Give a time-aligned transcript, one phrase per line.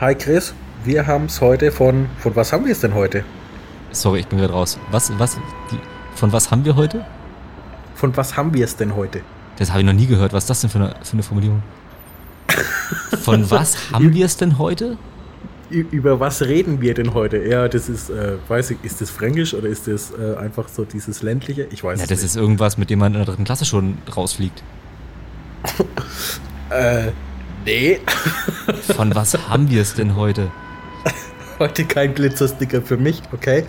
[0.00, 2.08] Hi Chris, wir haben es heute von.
[2.18, 3.24] Von was haben wir es denn heute?
[3.90, 4.78] Sorry, ich bin gerade raus.
[4.90, 5.36] Was, was,
[5.70, 5.78] die,
[6.14, 7.04] von was haben wir heute?
[7.94, 9.22] Von was haben wir es denn heute?
[9.56, 10.32] Das habe ich noch nie gehört.
[10.32, 11.62] Was ist das denn für eine, für eine Formulierung?
[13.22, 14.98] Von was haben wir es denn heute?
[15.70, 17.38] Über was reden wir denn heute?
[17.46, 20.84] Ja, das ist, äh, weiß ich, ist das Fränkisch oder ist das äh, einfach so
[20.84, 21.64] dieses ländliche?
[21.70, 22.26] Ich weiß Ja, es das nicht.
[22.26, 24.62] ist irgendwas, mit dem man in der dritten Klasse schon rausfliegt.
[26.70, 27.12] äh,
[27.66, 28.00] nee,
[28.94, 30.50] Von was haben wir es denn heute?
[31.58, 33.64] heute kein Glitzersticker für mich, okay?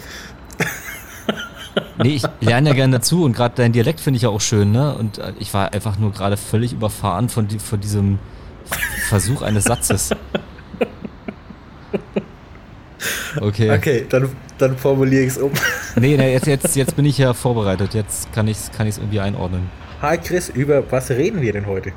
[2.01, 4.71] Nee, ich lerne ja gerne dazu und gerade dein Dialekt finde ich ja auch schön,
[4.71, 4.95] ne?
[4.95, 8.19] Und äh, ich war einfach nur gerade völlig überfahren von, die, von diesem
[9.09, 10.11] Versuch eines Satzes.
[13.39, 13.71] Okay.
[13.71, 15.51] Okay, dann, dann formuliere ich es um.
[15.95, 17.93] Nee, nee jetzt, jetzt, jetzt bin ich ja vorbereitet.
[17.93, 19.69] Jetzt kann ich es kann ich's irgendwie einordnen.
[20.01, 21.93] Hi Chris, über was reden wir denn heute?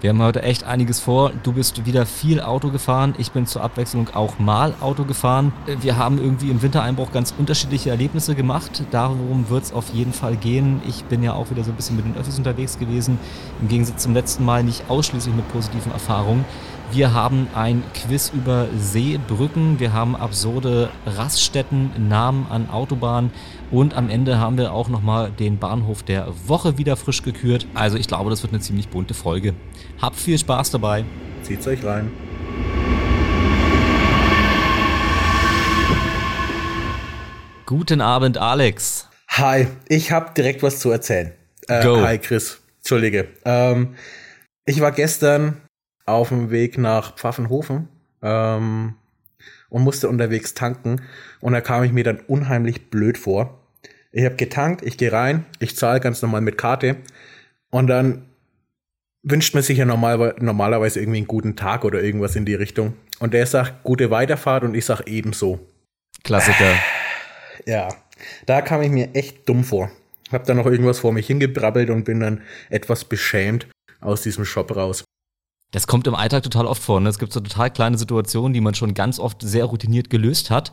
[0.00, 1.30] Wir haben heute echt einiges vor.
[1.42, 3.14] Du bist wieder viel Auto gefahren.
[3.18, 5.52] Ich bin zur Abwechslung auch mal Auto gefahren.
[5.82, 8.82] Wir haben irgendwie im Wintereinbruch ganz unterschiedliche Erlebnisse gemacht.
[8.92, 10.80] Darum wird es auf jeden Fall gehen.
[10.88, 13.18] Ich bin ja auch wieder so ein bisschen mit den Öffis unterwegs gewesen.
[13.60, 16.46] Im Gegensatz zum letzten Mal nicht ausschließlich mit positiven Erfahrungen.
[16.92, 19.78] Wir haben ein Quiz über Seebrücken.
[19.78, 23.30] Wir haben absurde Raststätten, Namen an Autobahnen.
[23.70, 27.68] Und am Ende haben wir auch nochmal den Bahnhof der Woche wieder frisch gekürt.
[27.74, 29.54] Also ich glaube, das wird eine ziemlich bunte Folge.
[30.02, 31.04] Habt viel Spaß dabei.
[31.42, 32.10] Zieht's euch rein.
[37.64, 39.08] Guten Abend, Alex.
[39.28, 41.32] Hi, ich habe direkt was zu erzählen.
[41.68, 42.00] Äh, Go.
[42.00, 43.28] Hi Chris, Entschuldige.
[43.44, 43.94] Ähm,
[44.64, 45.60] ich war gestern
[46.06, 47.86] auf dem Weg nach Pfaffenhofen
[48.22, 48.94] ähm,
[49.68, 51.02] und musste unterwegs tanken
[51.40, 53.59] und da kam ich mir dann unheimlich blöd vor.
[54.12, 56.96] Ich habe getankt, ich gehe rein, ich zahle ganz normal mit Karte
[57.70, 58.26] und dann
[59.22, 62.94] wünscht man sich ja normal, normalerweise irgendwie einen guten Tag oder irgendwas in die Richtung.
[63.18, 65.60] Und der sagt gute Weiterfahrt und ich sag ebenso.
[66.24, 66.74] Klassiker.
[67.66, 67.88] Ja,
[68.46, 69.90] da kam ich mir echt dumm vor.
[70.32, 73.66] Hab dann noch irgendwas vor mich hingebrabbelt und bin dann etwas beschämt
[74.00, 75.04] aus diesem Shop raus.
[75.72, 77.00] Das kommt im Alltag total oft vor.
[77.00, 77.08] Ne?
[77.08, 80.72] Es gibt so total kleine Situationen, die man schon ganz oft sehr routiniert gelöst hat.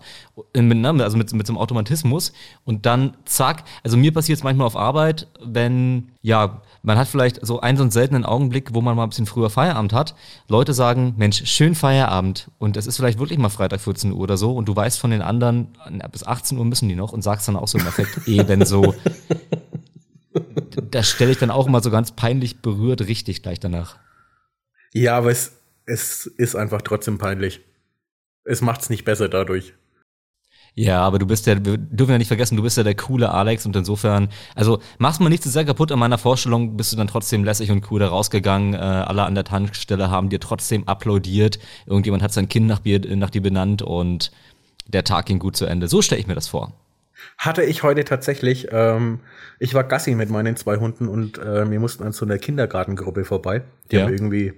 [0.55, 2.33] Äh, mit, ne, Also mit, mit so einem Automatismus.
[2.65, 3.63] Und dann zack.
[3.83, 7.83] Also mir passiert es manchmal auf Arbeit, wenn, ja, man hat vielleicht so einen so
[7.83, 10.15] einen seltenen Augenblick, wo man mal ein bisschen früher Feierabend hat.
[10.47, 12.49] Leute sagen, Mensch, schön Feierabend.
[12.57, 14.55] Und es ist vielleicht wirklich mal Freitag 14 Uhr oder so.
[14.55, 17.47] Und du weißt von den anderen, na, bis 18 Uhr müssen die noch und sagst
[17.47, 18.95] dann auch so im Effekt eben so.
[20.89, 23.97] Da stelle ich dann auch immer so ganz peinlich berührt richtig gleich danach.
[24.93, 25.53] Ja, aber es,
[25.85, 27.61] es ist einfach trotzdem peinlich.
[28.43, 29.73] Es macht's nicht besser dadurch.
[30.79, 33.31] Ja, aber du bist ja, wir dürfen ja nicht vergessen, du bist ja der coole
[33.31, 36.97] Alex und insofern, also machst mal nicht zu sehr kaputt an meiner Vorstellung, bist du
[36.97, 38.75] dann trotzdem lässig und cool da rausgegangen.
[38.75, 41.57] Äh, alle an der Tankstelle haben dir trotzdem applaudiert.
[41.87, 44.31] Irgendjemand hat sein Kind nach, nach dir benannt und
[44.85, 45.87] der Tag ging gut zu Ende.
[45.87, 46.73] So stelle ich mir das vor.
[47.37, 49.19] Hatte ich heute tatsächlich, ähm,
[49.59, 53.25] ich war Gassi mit meinen zwei Hunden und äh, wir mussten an so einer Kindergartengruppe
[53.25, 53.61] vorbei.
[53.91, 54.03] Die Ja.
[54.03, 54.53] haben irgendwie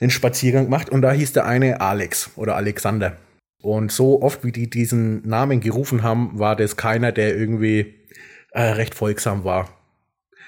[0.00, 3.16] einen Spaziergang gemacht und da hieß der eine Alex oder Alexander.
[3.62, 7.94] Und so oft wie die diesen Namen gerufen haben, war das keiner, der irgendwie
[8.52, 9.68] äh, recht folgsam war.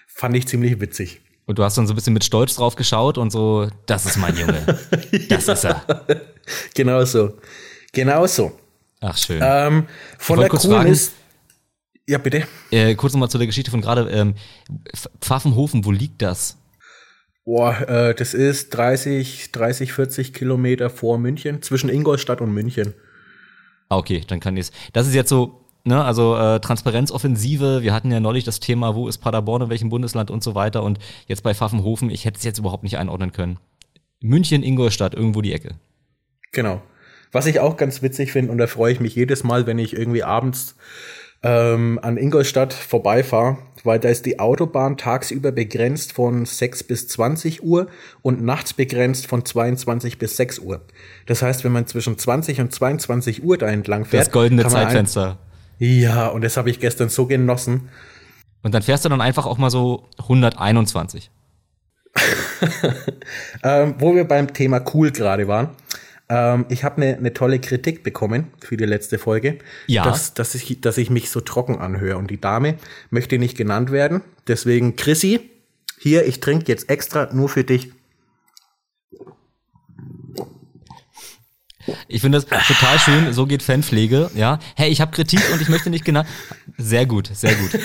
[0.07, 1.21] Fand ich ziemlich witzig.
[1.47, 4.19] Und du hast dann so ein bisschen mit Stolz drauf geschaut und so, das ist
[4.19, 4.61] mein Junge.
[5.31, 5.83] Das ist er.
[6.75, 7.39] Genau so.
[7.93, 8.53] Genau so.
[9.01, 9.41] Ach, schön.
[9.43, 9.87] Ähm,
[10.19, 11.13] von der coolen fragen- ist.
[12.09, 12.49] Ja, bitte.
[12.71, 14.09] Äh, kurz nochmal zu der Geschichte von gerade.
[14.11, 14.35] Ähm,
[14.95, 16.57] Pf- Pfaffenhofen, wo liegt das?
[17.45, 22.95] Boah, äh, das ist 30, 30, 40 Kilometer vor München, zwischen Ingolstadt und München.
[23.91, 24.73] Ah, okay, dann kann ich es.
[24.95, 27.83] Das ist jetzt so, ne, also äh, Transparenzoffensive.
[27.83, 30.83] Wir hatten ja neulich das Thema, wo ist Paderborn, in welchem Bundesland und so weiter.
[30.85, 33.59] Und jetzt bei Pfaffenhofen, ich hätte es jetzt überhaupt nicht einordnen können.
[34.21, 35.75] München, Ingolstadt, irgendwo die Ecke.
[36.53, 36.81] Genau.
[37.33, 39.95] Was ich auch ganz witzig finde, und da freue ich mich jedes Mal, wenn ich
[39.95, 40.77] irgendwie abends
[41.43, 47.63] ähm, an Ingolstadt vorbeifahre, weil da ist die Autobahn tagsüber begrenzt von 6 bis 20
[47.63, 47.89] Uhr
[48.23, 50.83] und nachts begrenzt von 22 bis 6 Uhr.
[51.27, 55.39] Das heißt, wenn man zwischen 20 und 22 Uhr da entlang fährt, Das goldene Zeitfenster.
[55.79, 57.89] Ja, und das habe ich gestern so genossen.
[58.63, 61.31] Und dann fährst du dann einfach auch mal so 121.
[63.63, 65.71] Ähm, wo wir beim Thema cool gerade waren.
[66.29, 70.05] Ähm, ich habe eine ne tolle Kritik bekommen für die letzte Folge, Ja.
[70.05, 72.19] dass, dass, ich, dass ich mich so trocken anhöre.
[72.19, 72.77] Und die Dame
[73.11, 74.23] möchte nicht genannt werden.
[74.47, 75.41] Deswegen, Chrissy,
[75.99, 77.91] hier, ich trinke jetzt extra nur für dich.
[82.07, 83.33] Ich finde das total schön.
[83.33, 84.31] So geht Fanpflege.
[84.35, 84.59] Ja.
[84.77, 86.29] Hey, ich habe Kritik und ich möchte nicht genannt.
[86.77, 87.79] Sehr gut, sehr gut.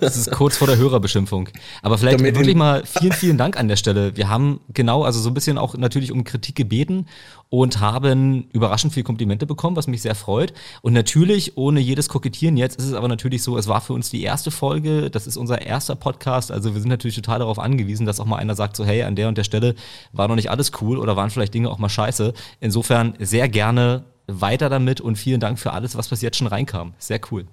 [0.00, 1.48] Das ist kurz vor der Hörerbeschimpfung.
[1.82, 4.16] Aber vielleicht Damit wirklich mal vielen, vielen Dank an der Stelle.
[4.16, 7.06] Wir haben genau, also so ein bisschen auch natürlich um Kritik gebeten
[7.50, 10.52] und haben überraschend viel Komplimente bekommen, was mich sehr freut.
[10.82, 14.10] Und natürlich, ohne jedes Kokettieren jetzt, ist es aber natürlich so, es war für uns
[14.10, 18.06] die erste Folge, das ist unser erster Podcast, also wir sind natürlich total darauf angewiesen,
[18.06, 19.74] dass auch mal einer sagt so, hey, an der und der Stelle
[20.12, 22.34] war noch nicht alles cool oder waren vielleicht Dinge auch mal scheiße.
[22.60, 26.92] Insofern sehr gerne weiter damit und vielen Dank für alles, was bis jetzt schon reinkam.
[26.98, 27.46] Sehr cool.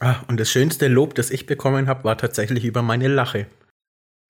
[0.00, 3.46] Ah, und das schönste Lob, das ich bekommen habe, war tatsächlich über meine Lache.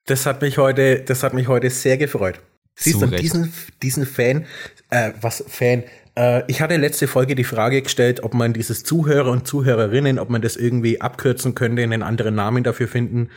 [0.07, 2.41] Das hat mich heute, das hat mich heute sehr gefreut.
[2.75, 3.53] Siehst du, diesen,
[3.83, 4.47] diesen Fan,
[4.91, 5.85] äh, was Fan,
[6.17, 10.31] äh, ich hatte letzte Folge die Frage gestellt, ob man dieses Zuhörer und Zuhörerinnen, ob
[10.31, 13.31] man das irgendwie abkürzen könnte, einen anderen Namen dafür finden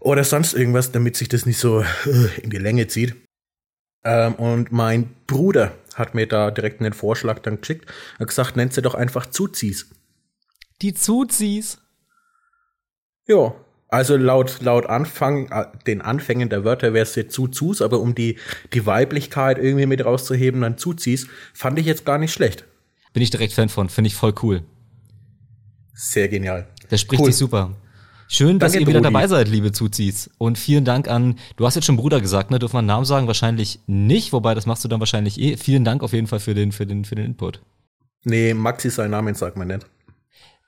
[0.00, 3.16] oder sonst irgendwas, damit sich das nicht so äh, in die Länge zieht.
[4.04, 8.74] Ähm, und mein Bruder hat mir da direkt einen Vorschlag dann geschickt, hat gesagt, nennt
[8.74, 9.90] sie doch einfach Zuzis.
[10.82, 11.78] Die Zuzis?
[13.26, 13.54] Ja,
[13.94, 18.14] also laut, laut Anfang, äh, den Anfängen der Wörter wäre es jetzt Zuzus, aber um
[18.14, 18.38] die,
[18.72, 22.64] die Weiblichkeit irgendwie mit rauszuheben, dann Zuzis, fand ich jetzt gar nicht schlecht.
[23.12, 24.62] Bin ich direkt Fan von, finde ich voll cool.
[25.94, 26.66] Sehr genial.
[26.88, 27.26] Das spricht cool.
[27.26, 27.70] sich super.
[28.26, 29.12] Schön, dass Danke, ihr wieder Brudi.
[29.12, 30.28] dabei seid, liebe Zuzis.
[30.38, 32.58] Und vielen Dank an, du hast jetzt schon Bruder gesagt, ne?
[32.58, 33.28] Dürfen wir einen Namen sagen?
[33.28, 35.56] Wahrscheinlich nicht, wobei das machst du dann wahrscheinlich eh.
[35.56, 37.60] Vielen Dank auf jeden Fall für den, für den, für den Input.
[38.24, 39.86] Nee, Maxi sein Namen sagt man nicht.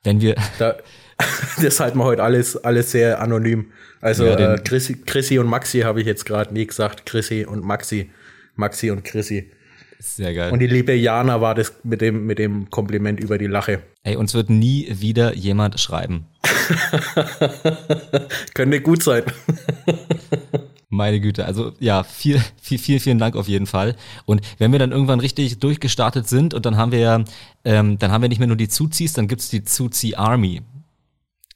[0.05, 0.37] Wenn wir.
[0.61, 0.76] Da,
[1.62, 3.72] das halten wir heute alles, alles sehr anonym.
[4.00, 7.06] Also ja, äh, Chrissy, Chrissy und Maxi habe ich jetzt gerade nie gesagt.
[7.06, 8.10] Chrissy und Maxi.
[8.54, 9.50] Maxi und Chrissy.
[9.98, 10.52] Sehr geil.
[10.52, 13.80] Und die liebe Jana war das mit dem, mit dem Kompliment über die Lache.
[14.02, 16.26] Ey, uns wird nie wieder jemand schreiben.
[18.54, 19.24] Könnte gut sein.
[20.88, 23.96] Meine Güte, also ja, viel, viel, viel, vielen Dank auf jeden Fall.
[24.24, 27.24] Und wenn wir dann irgendwann richtig durchgestartet sind und dann haben wir ja,
[27.64, 30.62] ähm, dann haben wir nicht mehr nur die Zuzis, dann gibt's die Zuzi Army.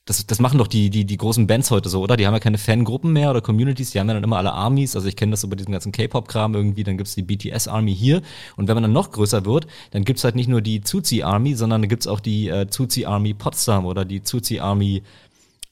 [0.06, 2.16] Das, das machen doch die, die, die großen Bands heute so, oder?
[2.16, 4.96] Die haben ja keine Fangruppen mehr oder Communities, die haben ja dann immer alle Armies.
[4.96, 8.22] Also ich kenne das über diesen ganzen K-Pop-Kram irgendwie, dann gibt's die BTS-Army hier.
[8.56, 11.82] Und wenn man dann noch größer wird, dann gibt's halt nicht nur die Zuzi-Army, sondern
[11.82, 15.02] dann gibt's auch die äh, Zuzi-Army Potsdam oder die Zuzi-Army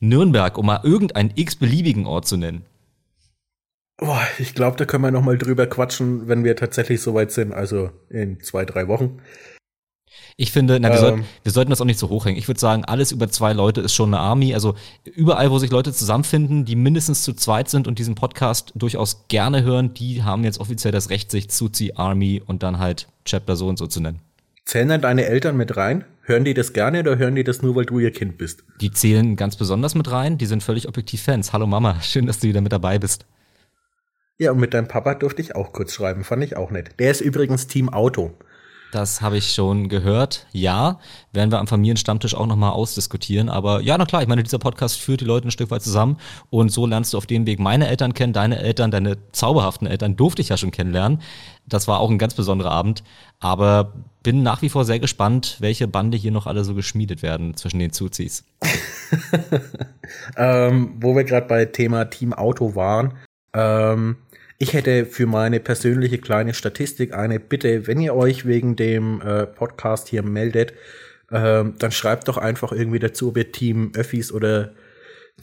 [0.01, 2.65] Nürnberg, um mal irgendeinen x-beliebigen Ort zu nennen.
[3.97, 7.53] Boah, ich glaube, da können wir noch mal drüber quatschen, wenn wir tatsächlich soweit sind,
[7.53, 9.19] also in zwei, drei Wochen.
[10.37, 12.39] Ich finde, na, wir, ähm, sollten, wir sollten das auch nicht so hochhängen.
[12.39, 14.55] Ich würde sagen, alles über zwei Leute ist schon eine Army.
[14.55, 14.75] Also
[15.05, 19.63] überall, wo sich Leute zusammenfinden, die mindestens zu zweit sind und diesen Podcast durchaus gerne
[19.63, 23.69] hören, die haben jetzt offiziell das Recht, sich Zuzi Army und dann halt Chapter so
[23.69, 24.21] und so zu nennen.
[24.65, 26.05] Zählen dann deine Eltern mit rein?
[26.23, 28.63] Hören die das gerne oder hören die das nur, weil du ihr Kind bist?
[28.83, 30.37] Die zählen ganz besonders mit rein.
[30.37, 31.55] Die sind völlig objektiv Fans.
[31.55, 33.25] Hallo Mama, schön, dass du wieder mit dabei bist.
[34.37, 36.91] Ja, und mit deinem Papa durfte ich auch kurz schreiben, fand ich auch nett.
[36.99, 38.37] Der ist übrigens Team Auto.
[38.91, 40.47] Das habe ich schon gehört.
[40.53, 40.99] Ja,
[41.33, 43.51] werden wir am Familienstammtisch auch nochmal ausdiskutieren.
[43.51, 46.17] Aber ja, na klar, ich meine, dieser Podcast führt die Leute ein Stück weit zusammen.
[46.49, 50.17] Und so lernst du auf dem Weg meine Eltern kennen, deine Eltern, deine zauberhaften Eltern
[50.17, 51.21] durfte ich ja schon kennenlernen.
[51.67, 53.03] Das war auch ein ganz besonderer Abend.
[53.41, 53.93] Aber
[54.23, 57.79] bin nach wie vor sehr gespannt, welche Bande hier noch alle so geschmiedet werden zwischen
[57.79, 58.45] den Zuzis.
[60.37, 63.15] ähm, wo wir gerade bei Thema Team Auto waren.
[63.53, 64.17] Ähm
[64.59, 69.47] ich hätte für meine persönliche kleine Statistik eine Bitte, wenn ihr euch wegen dem äh,
[69.47, 70.73] Podcast hier meldet,
[71.31, 74.73] äh, dann schreibt doch einfach irgendwie dazu, ob ihr Team Öffis oder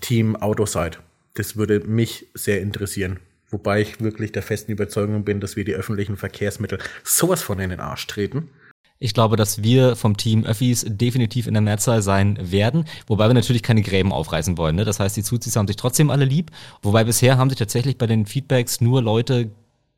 [0.02, 1.00] Team Auto seid.
[1.36, 3.20] Das würde mich sehr interessieren.
[3.50, 7.70] Wobei ich wirklich der festen Überzeugung bin, dass wir die öffentlichen Verkehrsmittel sowas von in
[7.70, 8.50] den Arsch treten.
[8.98, 13.34] Ich glaube, dass wir vom Team Öffis definitiv in der Mehrzahl sein werden, wobei wir
[13.34, 14.78] natürlich keine Gräben aufreißen wollen.
[14.78, 14.86] Ne?
[14.86, 18.08] Das heißt, die Zuzis haben sich trotzdem alle lieb, wobei bisher haben sich tatsächlich bei
[18.08, 19.52] den Feedbacks nur Leute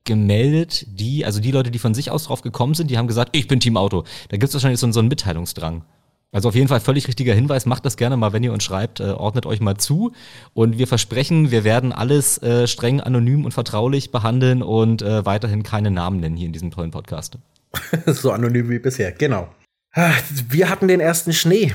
[0.03, 3.35] gemeldet, die, also die Leute, die von sich aus drauf gekommen sind, die haben gesagt,
[3.35, 4.03] ich bin Team Auto.
[4.29, 5.83] Da gibt es wahrscheinlich so, so einen Mitteilungsdrang.
[6.31, 7.65] Also auf jeden Fall völlig richtiger Hinweis.
[7.65, 8.99] Macht das gerne mal, wenn ihr uns schreibt.
[8.99, 10.11] Äh, ordnet euch mal zu.
[10.53, 15.63] Und wir versprechen, wir werden alles äh, streng anonym und vertraulich behandeln und äh, weiterhin
[15.63, 17.37] keine Namen nennen hier in diesem tollen Podcast.
[18.05, 19.53] so anonym wie bisher, genau.
[19.93, 20.13] Ah,
[20.49, 21.73] wir hatten den ersten Schnee.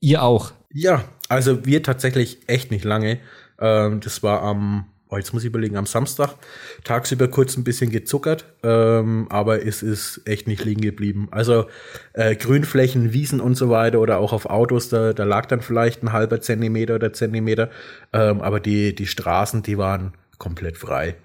[0.00, 0.52] Ihr auch.
[0.70, 3.20] Ja, also wir tatsächlich echt nicht lange.
[3.58, 6.34] Ähm, das war am, oh, jetzt muss ich überlegen, am Samstag.
[6.82, 11.28] Tagsüber kurz ein bisschen gezuckert, ähm, aber es ist echt nicht liegen geblieben.
[11.30, 11.66] Also
[12.12, 16.02] äh, Grünflächen, Wiesen und so weiter oder auch auf Autos, da, da lag dann vielleicht
[16.02, 17.70] ein halber Zentimeter oder Zentimeter.
[18.12, 21.16] Ähm, aber die, die Straßen, die waren komplett frei.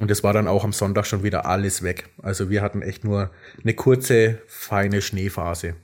[0.00, 2.10] Und es war dann auch am Sonntag schon wieder alles weg.
[2.22, 3.30] Also wir hatten echt nur
[3.62, 5.76] eine kurze, feine Schneephase.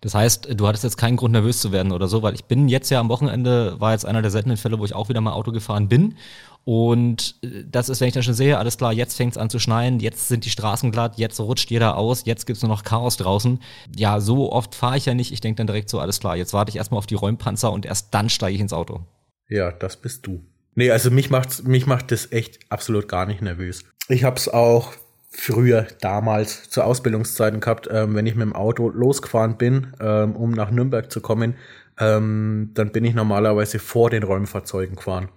[0.00, 2.68] Das heißt, du hattest jetzt keinen Grund nervös zu werden oder so, weil ich bin
[2.68, 5.32] jetzt ja am Wochenende, war jetzt einer der seltenen Fälle, wo ich auch wieder mal
[5.32, 6.16] Auto gefahren bin.
[6.64, 9.50] Und äh, das ist, wenn ich dann schon sehe, alles klar, jetzt fängt es an
[9.50, 12.84] zu schneien, jetzt sind die Straßen glatt, jetzt rutscht jeder aus, jetzt gibt's nur noch
[12.84, 13.60] Chaos draußen.
[13.96, 15.32] Ja, so oft fahre ich ja nicht.
[15.32, 17.86] Ich denke dann direkt so, alles klar, jetzt warte ich erstmal auf die Räumpanzer und
[17.86, 19.00] erst dann steige ich ins Auto.
[19.48, 20.42] Ja, das bist du.
[20.74, 23.84] Nee, also mich macht's, mich macht das echt absolut gar nicht nervös.
[24.08, 24.92] Ich hab's auch
[25.30, 30.52] früher damals zu Ausbildungszeiten gehabt, ähm, wenn ich mit dem Auto losgefahren bin, ähm, um
[30.52, 31.56] nach Nürnberg zu kommen,
[31.98, 35.28] ähm, dann bin ich normalerweise vor den Räumfahrzeugen gefahren.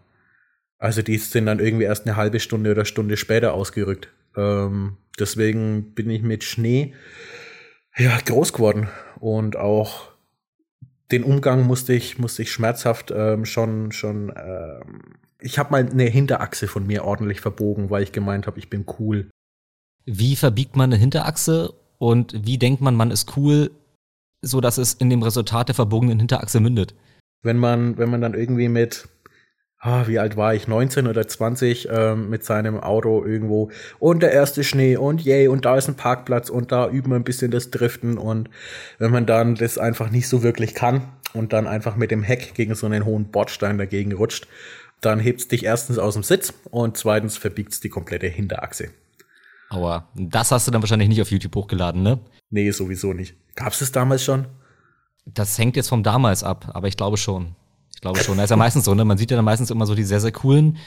[0.79, 4.09] Also die sind dann irgendwie erst eine halbe Stunde oder Stunde später ausgerückt.
[4.35, 6.93] Ähm, deswegen bin ich mit Schnee
[7.97, 8.87] ja groß geworden
[9.19, 10.11] und auch
[11.11, 15.01] den Umgang musste ich musste ich schmerzhaft ähm, schon schon ähm,
[15.39, 18.85] ich habe mal eine Hinterachse von mir ordentlich verbogen, weil ich gemeint habe, ich bin
[18.99, 19.29] cool.
[20.05, 23.71] Wie verbiegt man eine Hinterachse und wie denkt man, man ist cool,
[24.41, 26.95] so dass es in dem Resultat der verbogenen Hinterachse mündet?
[27.43, 29.07] Wenn man, wenn man dann irgendwie mit,
[29.79, 34.31] ah, wie alt war ich, 19 oder 20, ähm, mit seinem Auto irgendwo und der
[34.31, 37.51] erste Schnee und yay und da ist ein Parkplatz und da üben wir ein bisschen
[37.51, 38.49] das Driften und
[38.97, 42.53] wenn man dann das einfach nicht so wirklich kann und dann einfach mit dem Heck
[42.55, 44.47] gegen so einen hohen Bordstein dagegen rutscht,
[45.01, 48.91] dann hebt's dich erstens aus dem Sitz und zweitens verbiegt's die komplette Hinterachse.
[49.69, 52.19] Aber das hast du dann wahrscheinlich nicht auf YouTube hochgeladen, ne?
[52.49, 53.35] Nee, sowieso nicht.
[53.55, 54.47] Gab's es damals schon?
[55.25, 57.55] Das hängt jetzt vom damals ab, aber ich glaube schon.
[57.93, 58.37] Ich glaube schon.
[58.37, 59.03] Das ist ja meistens so, ne?
[59.03, 60.77] Man sieht ja dann meistens immer so die sehr, sehr coolen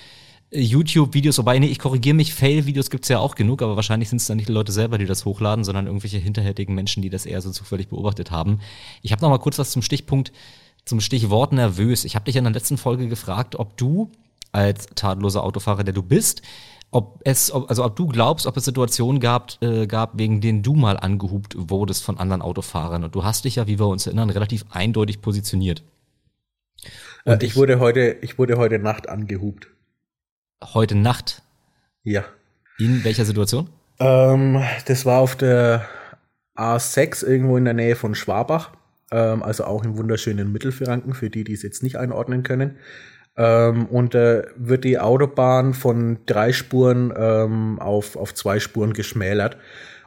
[0.50, 4.20] äh, YouTube-Videos, wobei, nee, ich korrigiere mich, Fail-Videos gibt's ja auch genug, aber wahrscheinlich sind
[4.20, 7.26] es dann nicht die Leute selber, die das hochladen, sondern irgendwelche hinterhältigen Menschen, die das
[7.26, 8.60] eher so zufällig beobachtet haben.
[9.02, 10.32] Ich habe noch mal kurz was zum Stichpunkt,
[10.90, 12.04] zum Stichwort nervös.
[12.04, 14.10] Ich habe dich in der letzten Folge gefragt, ob du
[14.52, 16.42] als tadelloser Autofahrer, der du bist,
[16.90, 20.64] ob es, ob, also ob du glaubst, ob es Situationen gab, äh, gab, wegen denen
[20.64, 23.04] du mal angehupt wurdest von anderen Autofahrern.
[23.04, 25.84] Und du hast dich ja, wie wir uns erinnern, relativ eindeutig positioniert.
[27.24, 29.68] Äh, ich, ich, wurde heute, ich wurde heute Nacht angehupt.
[30.74, 31.42] Heute Nacht?
[32.02, 32.24] Ja.
[32.78, 33.70] In welcher Situation?
[34.00, 35.88] Ähm, das war auf der
[36.56, 38.72] A6 irgendwo in der Nähe von Schwabach.
[39.10, 42.76] Ähm, also auch im wunderschönen Mittelfranken, für die, die es jetzt nicht einordnen können.
[43.36, 49.56] Ähm, und äh, wird die Autobahn von drei Spuren ähm, auf, auf zwei Spuren geschmälert.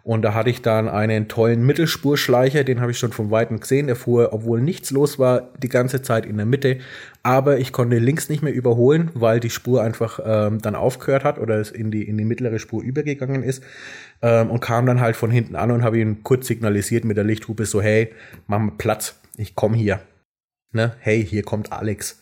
[0.04, 3.88] Und da hatte ich dann einen tollen Mittelspurschleicher, den habe ich schon von Weitem gesehen.
[3.88, 6.80] Der fuhr, obwohl nichts los war, die ganze Zeit in der Mitte.
[7.24, 11.40] Aber ich konnte links nicht mehr überholen, weil die Spur einfach ähm, dann aufgehört hat
[11.40, 13.64] oder es in die, in die mittlere Spur übergegangen ist.
[14.24, 17.25] Ähm, und kam dann halt von hinten an und habe ihn kurz signalisiert mit der
[17.25, 18.13] Lichthupe so, hey,
[18.48, 20.00] mach mal Platz, ich komme hier.
[20.72, 20.96] Ne?
[21.00, 22.22] Hey, hier kommt Alex.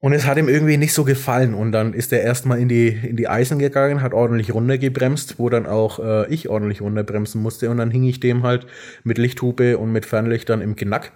[0.00, 1.54] Und es hat ihm irgendwie nicht so gefallen.
[1.54, 5.48] Und dann ist er erstmal in die, in die Eisen gegangen, hat ordentlich runtergebremst, wo
[5.48, 7.70] dann auch äh, ich ordentlich runterbremsen musste.
[7.70, 8.66] Und dann hing ich dem halt
[9.04, 11.12] mit Lichthupe und mit Fernlichtern im Genack,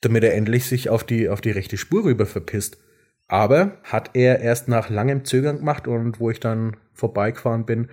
[0.00, 2.78] damit er endlich sich auf die, auf die rechte Spur rüber verpisst.
[3.28, 7.88] Aber hat er erst nach langem Zögern gemacht und wo ich dann vorbeigefahren bin,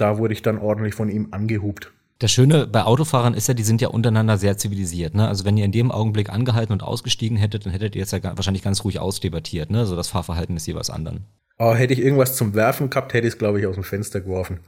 [0.00, 1.92] da wurde ich dann ordentlich von ihm angehupt.
[2.18, 5.14] Das Schöne bei Autofahrern ist ja, die sind ja untereinander sehr zivilisiert.
[5.14, 5.26] Ne?
[5.26, 8.22] Also wenn ihr in dem Augenblick angehalten und ausgestiegen hättet, dann hättet ihr jetzt ja
[8.22, 9.70] wahrscheinlich ganz ruhig ausdebattiert.
[9.70, 9.78] Ne?
[9.78, 11.24] Also das Fahrverhalten des jeweils anderen.
[11.58, 14.20] Oh, hätte ich irgendwas zum Werfen gehabt, hätte ich es, glaube ich, aus dem Fenster
[14.20, 14.60] geworfen.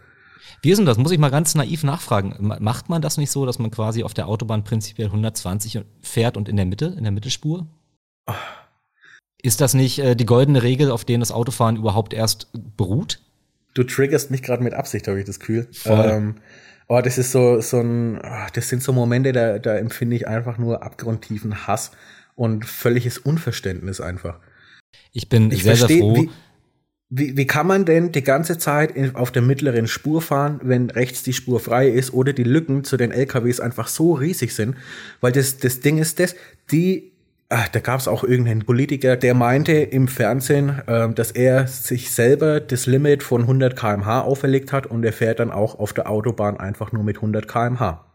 [0.62, 0.96] Wie ist denn das?
[0.96, 2.36] Muss ich mal ganz naiv nachfragen.
[2.60, 6.48] Macht man das nicht so, dass man quasi auf der Autobahn prinzipiell 120 fährt und
[6.48, 7.66] in der Mitte, in der Mittelspur?
[8.26, 8.32] Oh.
[9.42, 13.20] Ist das nicht äh, die goldene Regel, auf der das Autofahren überhaupt erst beruht?
[13.75, 15.67] Du triggerst mich gerade mit Absicht, habe ich das Gefühl.
[15.87, 16.37] Ähm,
[16.88, 20.29] Oh, das ist so, so ein, oh, das sind so Momente, da, da empfinde ich
[20.29, 21.93] einfach nur abgrundtiefen Hass
[22.35, 24.38] und völliges Unverständnis einfach.
[25.12, 26.14] Ich bin ich sehr, versteh, sehr froh.
[26.17, 26.31] Wie,
[27.09, 31.23] wie, wie kann man denn die ganze Zeit auf der mittleren Spur fahren, wenn rechts
[31.23, 34.76] die Spur frei ist oder die Lücken zu den LKWs einfach so riesig sind?
[35.21, 36.35] Weil das, das Ding ist das,
[36.71, 37.12] die
[37.52, 42.11] ach, da gab es auch irgendeinen Politiker, der meinte im Fernsehen, äh, dass er sich
[42.11, 46.11] selber das Limit von 100 km/h auferlegt hat und er fährt dann auch auf der
[46.11, 48.06] Autobahn einfach nur mit 100 km/h.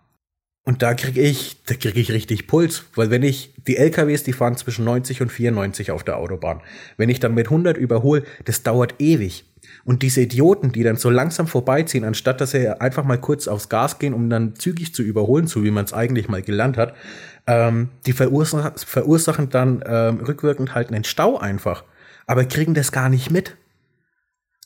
[0.63, 4.33] Und da kriege ich, da kriege ich richtig Puls, weil wenn ich die LKWs, die
[4.33, 6.61] fahren zwischen 90 und 94 auf der Autobahn,
[6.97, 9.45] wenn ich dann mit 100 überhole, das dauert ewig.
[9.85, 13.69] Und diese Idioten, die dann so langsam vorbeiziehen, anstatt dass sie einfach mal kurz aufs
[13.69, 16.93] Gas gehen, um dann zügig zu überholen, so wie man es eigentlich mal gelernt hat,
[17.47, 21.83] ähm, die verursachen, verursachen dann ähm, rückwirkend halt einen Stau einfach,
[22.25, 23.55] aber kriegen das gar nicht mit.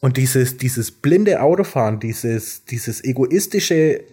[0.01, 4.03] Und dieses, dieses blinde Autofahren, dieses, dieses egoistische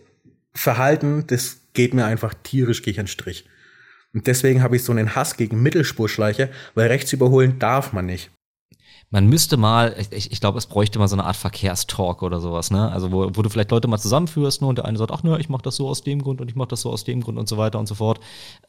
[0.53, 3.49] Verhalten, das geht mir einfach tierisch gegen den Strich.
[4.13, 8.31] Und deswegen habe ich so einen Hass gegen Mittelspurschleicher, weil rechts überholen darf man nicht
[9.11, 12.71] man müsste mal, ich, ich glaube, es bräuchte mal so eine Art Verkehrstalk oder sowas,
[12.71, 12.91] ne?
[12.93, 14.69] Also wo, wo du vielleicht Leute mal zusammenführst, ne?
[14.69, 16.57] und der eine sagt, ach ne, ich mache das so aus dem Grund und ich
[16.57, 18.21] mache das so aus dem Grund und so weiter und so fort.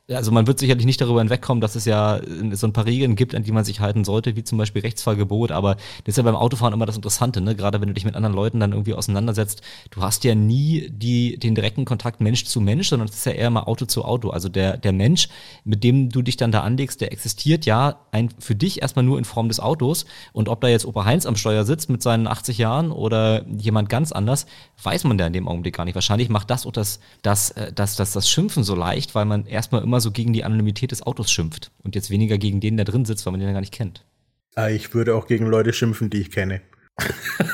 [0.09, 2.19] Also man wird sicherlich nicht darüber hinwegkommen, dass es ja
[2.51, 5.51] so ein paar Regeln gibt, an die man sich halten sollte, wie zum Beispiel Rechtsfahrgebot,
[5.51, 7.55] aber das ist ja beim Autofahren immer das Interessante, ne?
[7.55, 9.61] Gerade wenn du dich mit anderen Leuten dann irgendwie auseinandersetzt,
[9.91, 13.33] du hast ja nie die, den direkten Kontakt Mensch zu Mensch, sondern es ist ja
[13.33, 14.29] eher mal Auto zu Auto.
[14.29, 15.29] Also der, der Mensch,
[15.63, 19.17] mit dem du dich dann da anlegst, der existiert ja ein, für dich erstmal nur
[19.17, 20.05] in Form des Autos.
[20.33, 23.89] Und ob da jetzt Opa Heinz am Steuer sitzt mit seinen 80 Jahren oder jemand
[23.89, 24.45] ganz anders,
[24.83, 25.95] weiß man ja in dem Augenblick gar nicht.
[25.95, 29.45] Wahrscheinlich macht das auch das, das, äh, das, das, das Schimpfen so leicht, weil man
[29.45, 32.85] erstmal immer so gegen die Anonymität des Autos schimpft und jetzt weniger gegen den, der
[32.85, 34.05] drin sitzt, weil man den ja gar nicht kennt.
[34.55, 36.61] Ah, ich würde auch gegen Leute schimpfen, die ich kenne.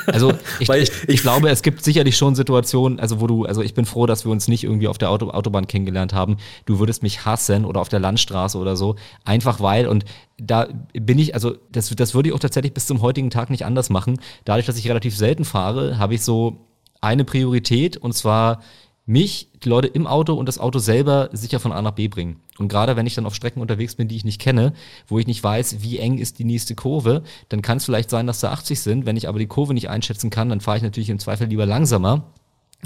[0.06, 3.74] Also ich, ich, ich, glaube, es gibt sicherlich schon Situationen, also wo du, also ich
[3.74, 6.36] bin froh, dass wir uns nicht irgendwie auf der Auto, Autobahn kennengelernt haben.
[6.64, 10.04] Du würdest mich hassen oder auf der Landstraße oder so, einfach weil und
[10.38, 13.64] da bin ich, also das, das würde ich auch tatsächlich bis zum heutigen Tag nicht
[13.64, 14.18] anders machen.
[14.44, 16.66] Dadurch, dass ich relativ selten fahre, habe ich so
[17.00, 18.62] eine Priorität und zwar
[19.06, 22.40] mich, die Leute im Auto und das Auto selber sicher von A nach B bringen.
[22.58, 24.72] Und gerade wenn ich dann auf Strecken unterwegs bin, die ich nicht kenne,
[25.06, 28.26] wo ich nicht weiß, wie eng ist die nächste Kurve, dann kann es vielleicht sein,
[28.26, 29.06] dass da 80 sind.
[29.06, 31.66] Wenn ich aber die Kurve nicht einschätzen kann, dann fahre ich natürlich im Zweifel lieber
[31.66, 32.32] langsamer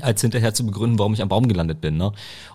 [0.04, 1.96] als hinterher zu begründen, warum ich am Baum gelandet bin.
[1.96, 2.12] Ne?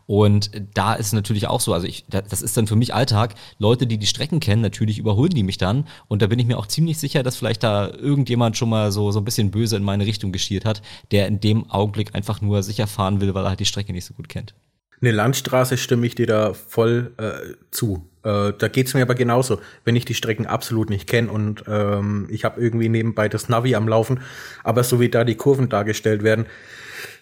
[0.07, 3.35] Und da ist natürlich auch so, also ich, das ist dann für mich Alltag.
[3.57, 5.87] Leute, die die Strecken kennen, natürlich überholen die mich dann.
[6.07, 9.11] Und da bin ich mir auch ziemlich sicher, dass vielleicht da irgendjemand schon mal so,
[9.11, 12.63] so ein bisschen böse in meine Richtung geschiert hat, der in dem Augenblick einfach nur
[12.63, 14.53] sicher fahren will, weil er halt die Strecke nicht so gut kennt.
[15.01, 18.09] Eine Landstraße stimme ich dir da voll äh, zu.
[18.23, 19.59] Äh, da geht's mir aber genauso.
[19.83, 23.75] Wenn ich die Strecken absolut nicht kenne und ähm, ich habe irgendwie nebenbei das Navi
[23.75, 24.21] am Laufen,
[24.63, 26.45] aber so wie da die Kurven dargestellt werden,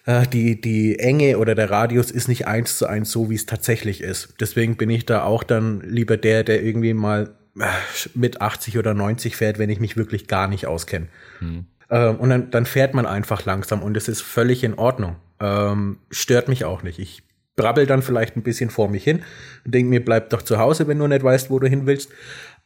[0.06, 3.46] äh, die, die Enge oder der Radius ist nicht eins zu eins so, wie es
[3.46, 4.34] tatsächlich ist.
[4.40, 7.66] Deswegen bin ich da auch dann lieber der, der irgendwie mal äh,
[8.14, 11.08] mit 80 oder 90 fährt, wenn ich mich wirklich gar nicht auskenne.
[11.38, 11.66] Hm.
[11.90, 15.16] Ähm, und dann, dann fährt man einfach langsam und es ist völlig in Ordnung.
[15.40, 16.98] Ähm, stört mich auch nicht.
[16.98, 17.22] Ich
[17.56, 19.22] brabbel dann vielleicht ein bisschen vor mich hin
[19.64, 22.10] und denke mir, bleib doch zu Hause, wenn du nicht weißt, wo du hin willst.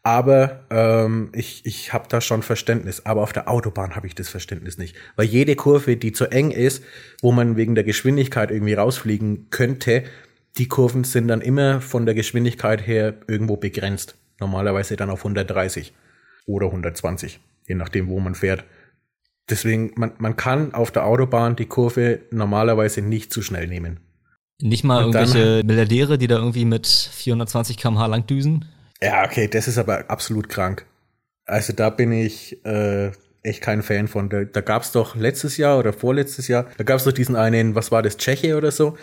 [0.03, 3.05] Aber ähm, ich, ich habe da schon Verständnis.
[3.05, 4.97] Aber auf der Autobahn habe ich das Verständnis nicht.
[5.17, 6.83] Weil jede Kurve, die zu eng ist,
[7.21, 10.05] wo man wegen der Geschwindigkeit irgendwie rausfliegen könnte,
[10.57, 14.17] die Kurven sind dann immer von der Geschwindigkeit her irgendwo begrenzt.
[14.41, 15.93] Normalerweise dann auf 130
[16.47, 18.65] oder 120, je nachdem, wo man fährt.
[19.51, 24.01] Deswegen, man, man kann auf der Autobahn die Kurve normalerweise nicht zu schnell nehmen.
[24.61, 28.65] Nicht mal Und irgendwelche Milliardäre, die da irgendwie mit 420 km/h lang düsen?
[29.03, 30.87] Ja, okay, das ist aber absolut krank.
[31.45, 33.11] Also da bin ich äh,
[33.43, 34.29] echt kein Fan von.
[34.29, 37.37] Da, da gab es doch letztes Jahr oder vorletztes Jahr, da gab es doch diesen
[37.37, 38.97] einen, was war das, Tscheche oder so,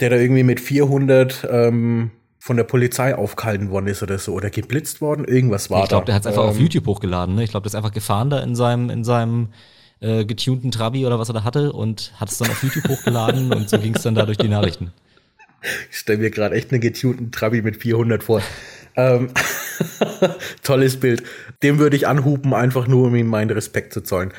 [0.00, 4.50] der da irgendwie mit 400 ähm, von der Polizei aufgehalten worden ist oder so oder
[4.50, 6.04] geblitzt worden, irgendwas war ich glaub, da.
[6.04, 7.34] Ich glaube, der hat es einfach ähm, auf YouTube hochgeladen.
[7.34, 7.44] Ne?
[7.44, 9.48] Ich glaube, der ist einfach gefahren da in seinem in seinem
[10.00, 13.52] äh, getunten Trabi oder was er da hatte und hat es dann auf YouTube hochgeladen
[13.52, 14.92] und so ging es dann da durch die Nachrichten.
[15.90, 18.42] Ich stelle mir gerade echt einen getunten Trabi mit 400 vor.
[18.96, 19.30] Ähm,
[20.62, 21.22] tolles Bild.
[21.62, 24.32] Dem würde ich anhupen, einfach nur, um ihm meinen Respekt zu zollen.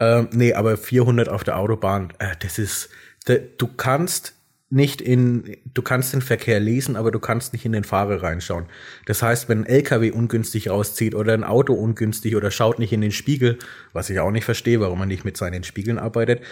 [0.00, 2.90] Ähm, nee, aber 400 auf der Autobahn, äh, das ist,
[3.26, 4.34] du kannst
[4.70, 8.66] nicht in, du kannst den Verkehr lesen, aber du kannst nicht in den Fahrer reinschauen.
[9.06, 13.00] Das heißt, wenn ein LKW ungünstig rauszieht oder ein Auto ungünstig oder schaut nicht in
[13.00, 13.58] den Spiegel,
[13.92, 16.42] was ich auch nicht verstehe, warum man nicht mit seinen Spiegeln arbeitet,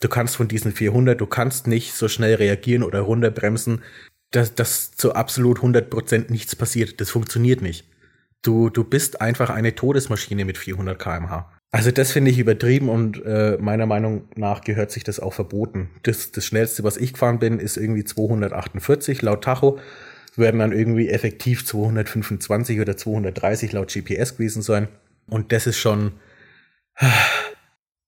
[0.00, 3.82] du kannst von diesen 400, du kannst nicht so schnell reagieren oder runterbremsen,
[4.30, 7.00] dass, dass zu absolut 100% nichts passiert.
[7.00, 7.86] Das funktioniert nicht.
[8.42, 11.50] Du, du bist einfach eine Todesmaschine mit 400 kmh.
[11.70, 15.90] Also das finde ich übertrieben und äh, meiner Meinung nach gehört sich das auch verboten.
[16.02, 19.78] Das, das schnellste, was ich gefahren bin, ist irgendwie 248 laut Tacho.
[20.36, 24.88] Werden dann irgendwie effektiv 225 oder 230 laut GPS gewesen sein.
[25.26, 26.12] Und das ist schon
[26.96, 27.06] äh,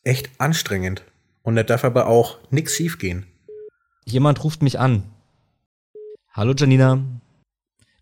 [0.05, 1.05] echt anstrengend.
[1.43, 3.27] Und da darf aber auch nichts schiefgehen.
[4.07, 5.03] Jemand ruft mich an.
[6.33, 6.99] Hallo Janina.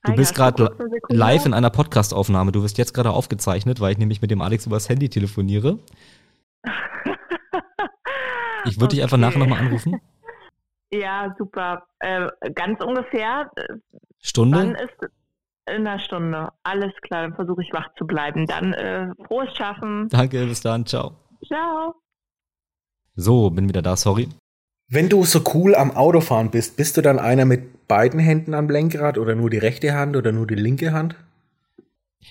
[0.05, 0.77] Du bist gerade
[1.09, 2.53] live in einer Podcastaufnahme.
[2.53, 5.79] Du wirst jetzt gerade aufgezeichnet, weil ich nämlich mit dem Alex übers Handy telefoniere.
[8.65, 8.97] Ich würde okay.
[8.97, 10.01] dich einfach nachher nochmal anrufen.
[10.91, 11.87] Ja, super.
[11.99, 13.51] Äh, ganz ungefähr.
[13.57, 13.75] Äh,
[14.21, 14.59] Stunde?
[14.59, 14.97] Dann ist
[15.67, 16.49] in einer Stunde.
[16.63, 18.47] Alles klar, dann versuche ich wach zu bleiben.
[18.47, 20.09] Dann äh, frohes Schaffen.
[20.09, 20.87] Danke, bis dann.
[20.87, 21.13] Ciao.
[21.47, 21.95] Ciao.
[23.17, 24.29] So, bin wieder da, sorry.
[24.91, 28.71] Wenn du so cool am Autofahren bist, bist du dann einer mit beiden Händen am
[28.71, 31.15] Lenkrad oder nur die rechte Hand oder nur die linke Hand?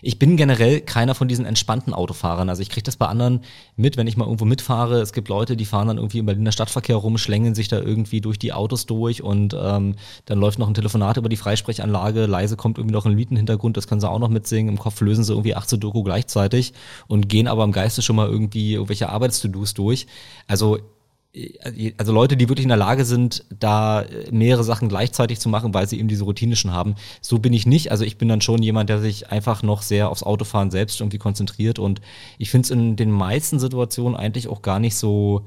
[0.01, 2.49] Ich bin generell keiner von diesen entspannten Autofahrern.
[2.49, 3.41] Also ich kriege das bei anderen
[3.75, 5.01] mit, wenn ich mal irgendwo mitfahre.
[5.01, 8.21] Es gibt Leute, die fahren dann irgendwie im Berliner Stadtverkehr rum, schlängeln sich da irgendwie
[8.21, 12.25] durch die Autos durch und ähm, dann läuft noch ein Telefonat über die Freisprechanlage.
[12.25, 14.73] Leise kommt irgendwie noch ein Lied im Hintergrund, das können sie auch noch mitsingen.
[14.73, 16.73] Im Kopf lösen sie irgendwie 18 Doku gleichzeitig
[17.07, 20.07] und gehen aber im Geiste schon mal irgendwie irgendwelche Arbeits-To-Dos durch.
[20.47, 20.79] Also
[21.97, 25.87] also Leute, die wirklich in der Lage sind, da mehrere Sachen gleichzeitig zu machen, weil
[25.87, 26.95] sie eben diese Routine schon haben.
[27.21, 27.91] So bin ich nicht.
[27.91, 31.17] Also ich bin dann schon jemand, der sich einfach noch sehr aufs Autofahren selbst irgendwie
[31.17, 32.01] konzentriert und
[32.37, 35.45] ich finde es in den meisten Situationen eigentlich auch gar nicht so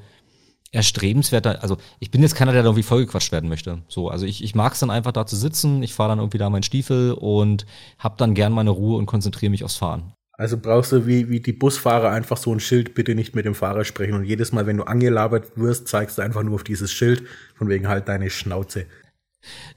[0.73, 1.47] erstrebenswert.
[1.47, 3.83] Also ich bin jetzt keiner, der da irgendwie vollgequatscht werden möchte.
[3.89, 6.39] So, also ich, ich mag es dann einfach da zu sitzen, ich fahre dann irgendwie
[6.39, 7.67] da meinen Stiefel und
[7.99, 10.13] hab dann gern meine Ruhe und konzentriere mich aufs Fahren.
[10.41, 13.55] Also brauchst du wie, wie die Busfahrer einfach so ein Schild, bitte nicht mit dem
[13.55, 14.15] Fahrer sprechen.
[14.15, 17.25] Und jedes Mal, wenn du angelabert wirst, zeigst du einfach nur auf dieses Schild,
[17.55, 18.87] von wegen halt deine Schnauze.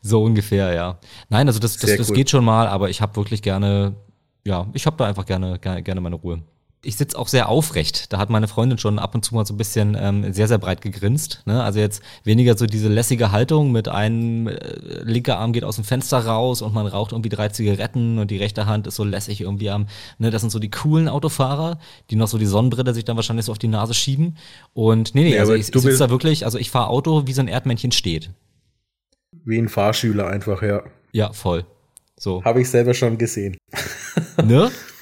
[0.02, 1.02] So ungefähr, ja.
[1.28, 3.97] Nein, also das, das, das geht schon mal, aber ich habe wirklich gerne,
[4.45, 6.41] ja, ich habe da einfach gerne, gerne, gerne meine Ruhe
[6.86, 8.12] ich sitze auch sehr aufrecht.
[8.12, 10.58] Da hat meine Freundin schon ab und zu mal so ein bisschen ähm, sehr, sehr
[10.58, 11.41] breit gegrinst.
[11.46, 11.63] Ne?
[11.63, 14.58] Also jetzt weniger so diese lässige Haltung mit einem äh,
[15.04, 18.38] linker Arm geht aus dem Fenster raus und man raucht irgendwie drei Zigaretten und die
[18.38, 22.17] rechte Hand ist so lässig irgendwie am, ne, das sind so die coolen Autofahrer, die
[22.17, 24.38] noch so die Sonnenbrille sich dann wahrscheinlich so auf die Nase schieben.
[24.74, 27.34] Und nee, nee, ja, also ich, ich sitze da wirklich, also ich fahre Auto, wie
[27.34, 28.30] so ein Erdmännchen steht.
[29.46, 30.84] Wie ein Fahrschüler einfach, ja.
[31.13, 31.65] Ja, voll.
[32.19, 32.43] So.
[32.43, 33.58] Habe ich selber schon gesehen.
[34.43, 34.69] Ne?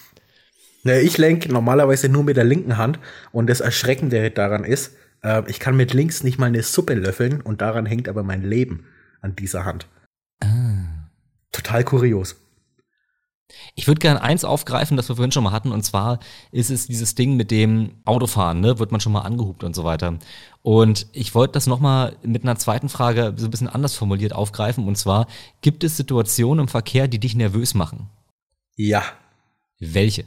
[0.83, 2.99] Ne, ich lenke normalerweise nur mit der linken Hand
[3.31, 7.41] und das Erschreckende daran ist, äh, ich kann mit links nicht mal eine Suppe löffeln
[7.41, 8.85] und daran hängt aber mein Leben
[9.21, 9.87] an dieser Hand.
[10.39, 11.07] Ah.
[11.51, 12.35] Total kurios.
[13.75, 16.19] Ich würde gerne eins aufgreifen, das wir vorhin schon mal hatten, und zwar
[16.51, 18.79] ist es dieses Ding mit dem Autofahren, ne?
[18.79, 20.17] Wird man schon mal angehupt und so weiter.
[20.61, 24.87] Und ich wollte das nochmal mit einer zweiten Frage so ein bisschen anders formuliert aufgreifen,
[24.87, 25.27] und zwar,
[25.61, 28.09] gibt es Situationen im Verkehr, die dich nervös machen?
[28.77, 29.03] Ja.
[29.79, 30.25] Welche?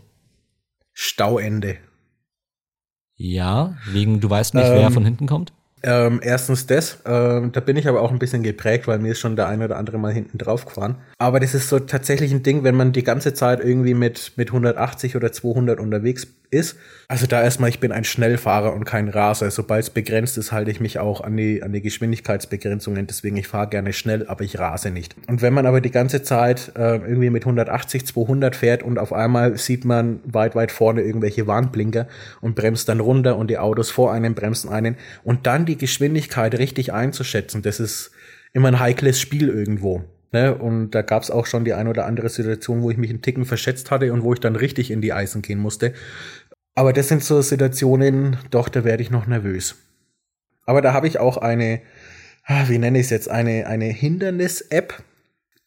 [0.95, 1.77] Stauende.
[3.17, 5.53] Ja, wegen du weißt nicht, ähm, wer von hinten kommt?
[5.83, 9.19] Ähm, erstens das, ähm, da bin ich aber auch ein bisschen geprägt, weil mir ist
[9.19, 10.97] schon der eine oder andere mal hinten drauf gefahren.
[11.19, 14.49] Aber das ist so tatsächlich ein Ding, wenn man die ganze Zeit irgendwie mit, mit
[14.49, 16.77] 180 oder 200 unterwegs ist.
[17.09, 19.51] Also da erstmal, ich bin ein Schnellfahrer und kein Raser.
[19.51, 23.07] Sobald es begrenzt ist, halte ich mich auch an die, an die Geschwindigkeitsbegrenzungen.
[23.07, 25.17] Deswegen, ich fahre gerne schnell, aber ich rase nicht.
[25.29, 29.12] Und wenn man aber die ganze Zeit äh, irgendwie mit 180, 200 fährt und auf
[29.12, 32.09] einmal sieht man weit, weit vorne irgendwelche Warnblinker
[32.40, 36.59] und bremst dann runter und die Autos vor einem bremsen einen und dann die Geschwindigkeit
[36.59, 38.12] richtig einzuschätzen, das ist
[38.53, 40.05] immer ein heikles Spiel irgendwo.
[40.35, 40.53] Ne?
[40.53, 43.23] Und da gab es auch schon die ein oder andere Situation, wo ich mich einen
[43.23, 45.93] Ticken verschätzt hatte und wo ich dann richtig in die Eisen gehen musste.
[46.75, 49.77] Aber das sind so Situationen, doch, da werde ich noch nervös.
[50.67, 51.81] Aber da habe ich auch eine,
[52.45, 55.03] ah, wie nenne ich es jetzt, eine, eine Hindernis-App,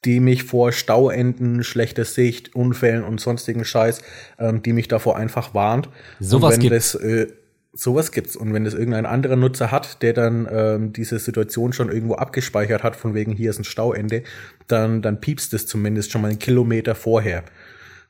[0.05, 4.01] die mich vor Stauenden, schlechter Sicht, Unfällen und sonstigen Scheiß,
[4.39, 5.89] ähm, die mich davor einfach warnt.
[6.19, 6.75] Sowas und wenn gibt.
[6.75, 7.27] Das, äh,
[7.73, 8.35] sowas gibt's.
[8.35, 12.83] Und wenn es irgendein anderer Nutzer hat, der dann ähm, diese Situation schon irgendwo abgespeichert
[12.83, 14.23] hat, von wegen hier ist ein Stauende,
[14.67, 17.43] dann, dann piepst es zumindest schon mal einen Kilometer vorher.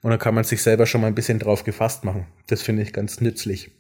[0.02, 2.28] Und dann kann man sich selber schon mal ein bisschen drauf gefasst machen.
[2.48, 3.72] Das finde ich ganz nützlich.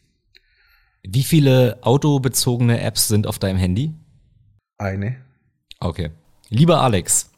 [1.03, 3.93] Wie viele autobezogene Apps sind auf deinem Handy?
[4.77, 5.17] Eine.
[5.79, 6.11] Okay.
[6.49, 7.31] Lieber Alex.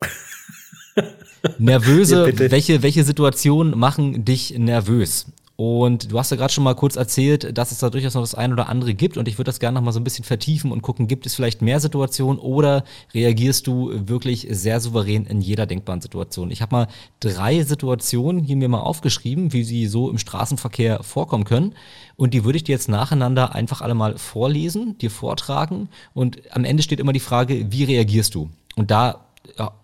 [1.58, 5.26] Nervöse, ja, welche, welche Situationen machen dich nervös?
[5.56, 8.34] Und du hast ja gerade schon mal kurz erzählt, dass es da durchaus noch das
[8.34, 9.16] eine oder andere gibt.
[9.16, 11.34] Und ich würde das gerne noch mal so ein bisschen vertiefen und gucken, gibt es
[11.36, 12.82] vielleicht mehr Situationen oder
[13.14, 16.50] reagierst du wirklich sehr souverän in jeder denkbaren Situation?
[16.50, 16.88] Ich habe mal
[17.20, 21.74] drei Situationen hier mir mal aufgeschrieben, wie sie so im Straßenverkehr vorkommen können.
[22.16, 25.88] Und die würde ich dir jetzt nacheinander einfach alle mal vorlesen, dir vortragen.
[26.14, 28.50] Und am Ende steht immer die Frage, wie reagierst du?
[28.74, 29.26] Und da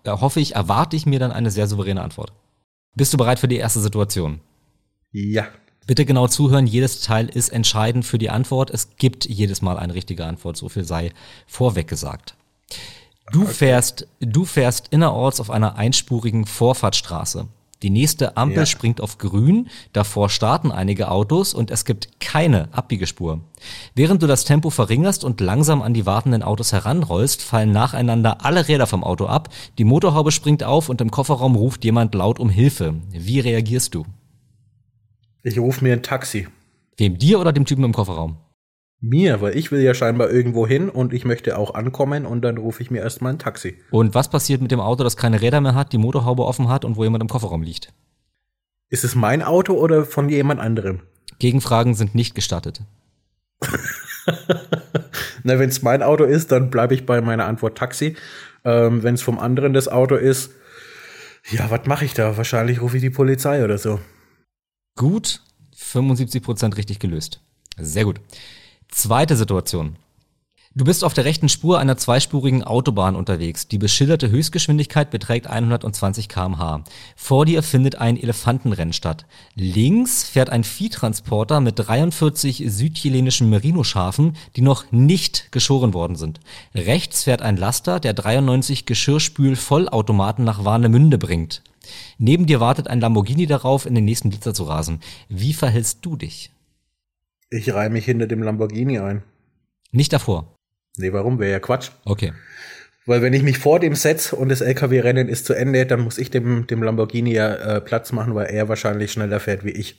[0.04, 2.32] hoffe ich, erwarte ich mir dann eine sehr souveräne Antwort.
[2.96, 4.40] Bist du bereit für die erste Situation?
[5.12, 5.48] Ja.
[5.86, 8.70] Bitte genau zuhören, jedes Teil ist entscheidend für die Antwort.
[8.70, 11.10] Es gibt jedes Mal eine richtige Antwort, so viel sei
[11.46, 12.34] vorweg gesagt.
[13.32, 13.52] Du okay.
[13.52, 17.48] fährst, du fährst innerorts auf einer einspurigen Vorfahrtsstraße.
[17.82, 18.66] Die nächste Ampel ja.
[18.66, 23.40] springt auf grün, davor starten einige Autos und es gibt keine Abbiegespur.
[23.94, 28.68] Während du das Tempo verringerst und langsam an die wartenden Autos heranrollst, fallen nacheinander alle
[28.68, 32.50] Räder vom Auto ab, die Motorhaube springt auf und im Kofferraum ruft jemand laut um
[32.50, 32.94] Hilfe.
[33.10, 34.04] Wie reagierst du?
[35.42, 36.48] Ich rufe mir ein Taxi.
[36.98, 38.36] Wem dir oder dem Typen im Kofferraum?
[39.00, 42.58] Mir, weil ich will ja scheinbar irgendwo hin und ich möchte auch ankommen und dann
[42.58, 43.78] rufe ich mir erstmal ein Taxi.
[43.90, 46.84] Und was passiert mit dem Auto, das keine Räder mehr hat, die Motorhaube offen hat
[46.84, 47.94] und wo jemand im Kofferraum liegt?
[48.90, 51.00] Ist es mein Auto oder von jemand anderem?
[51.38, 52.82] Gegenfragen sind nicht gestattet.
[55.42, 58.16] Na, wenn es mein Auto ist, dann bleibe ich bei meiner Antwort Taxi.
[58.64, 60.50] Ähm, wenn es vom anderen das Auto ist,
[61.50, 62.36] ja, was mache ich da?
[62.36, 64.00] Wahrscheinlich rufe ich die Polizei oder so.
[65.00, 65.40] Gut,
[65.78, 67.40] 75% richtig gelöst.
[67.78, 68.20] Sehr gut.
[68.90, 69.96] Zweite Situation.
[70.74, 73.66] Du bist auf der rechten Spur einer zweispurigen Autobahn unterwegs.
[73.66, 76.84] Die beschilderte Höchstgeschwindigkeit beträgt 120 km/h.
[77.16, 79.24] Vor dir findet ein Elefantenrennen statt.
[79.54, 86.40] Links fährt ein Viehtransporter mit 43 südchilenischen Merino-Schafen, die noch nicht geschoren worden sind.
[86.74, 91.62] Rechts fährt ein Laster, der 93 Geschirrspül-Vollautomaten nach Warnemünde bringt.
[92.18, 95.00] Neben dir wartet ein Lamborghini darauf, in den nächsten Blitzer zu rasen.
[95.28, 96.50] Wie verhältst du dich?
[97.48, 99.22] Ich reihe mich hinter dem Lamborghini ein.
[99.90, 100.54] Nicht davor.
[100.96, 101.38] Nee, warum?
[101.38, 101.90] Wäre ja Quatsch.
[102.04, 102.32] Okay.
[103.06, 106.18] Weil wenn ich mich vor dem setze und das LKW-Rennen ist zu Ende, dann muss
[106.18, 109.98] ich dem, dem Lamborghini ja äh, Platz machen, weil er wahrscheinlich schneller fährt wie ich.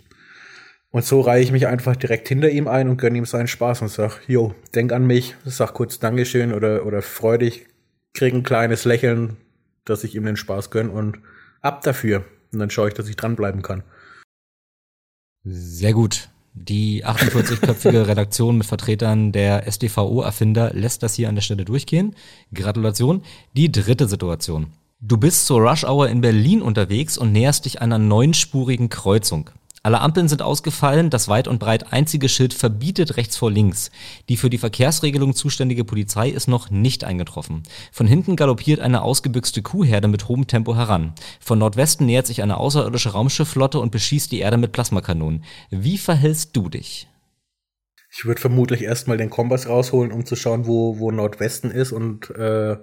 [0.91, 3.81] Und so reihe ich mich einfach direkt hinter ihm ein und gönne ihm seinen Spaß
[3.81, 7.65] und sag, jo, denk an mich, sag kurz Dankeschön oder, oder freu dich,
[8.13, 9.37] krieg ein kleines Lächeln,
[9.85, 11.19] dass ich ihm den Spaß gönne und
[11.61, 12.25] ab dafür.
[12.51, 13.83] Und dann schaue ich, dass ich dranbleiben kann.
[15.43, 16.29] Sehr gut.
[16.53, 22.15] Die 48-köpfige Redaktion mit Vertretern der SDVO-Erfinder lässt das hier an der Stelle durchgehen.
[22.53, 23.23] Gratulation.
[23.55, 24.73] Die dritte Situation.
[24.99, 29.49] Du bist zur Rush Hour in Berlin unterwegs und näherst dich einer neunspurigen Kreuzung.
[29.83, 33.89] Alle Ampeln sind ausgefallen, das weit und breit einzige Schild verbietet rechts vor links.
[34.29, 37.63] Die für die Verkehrsregelung zuständige Polizei ist noch nicht eingetroffen.
[37.91, 41.13] Von hinten galoppiert eine ausgebüxte Kuhherde mit hohem Tempo heran.
[41.39, 45.43] Von Nordwesten nähert sich eine außerirdische Raumschiffflotte und beschießt die Erde mit Plasmakanonen.
[45.71, 47.07] Wie verhältst du dich?
[48.11, 52.29] Ich würde vermutlich erstmal den Kompass rausholen, um zu schauen, wo, wo Nordwesten ist und
[52.31, 52.77] äh,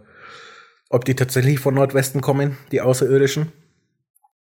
[0.91, 3.53] ob die tatsächlich von Nordwesten kommen, die Außerirdischen.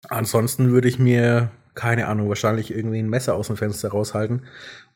[0.09, 4.43] Ansonsten würde ich mir keine Ahnung, wahrscheinlich irgendwie ein Messer aus dem Fenster raushalten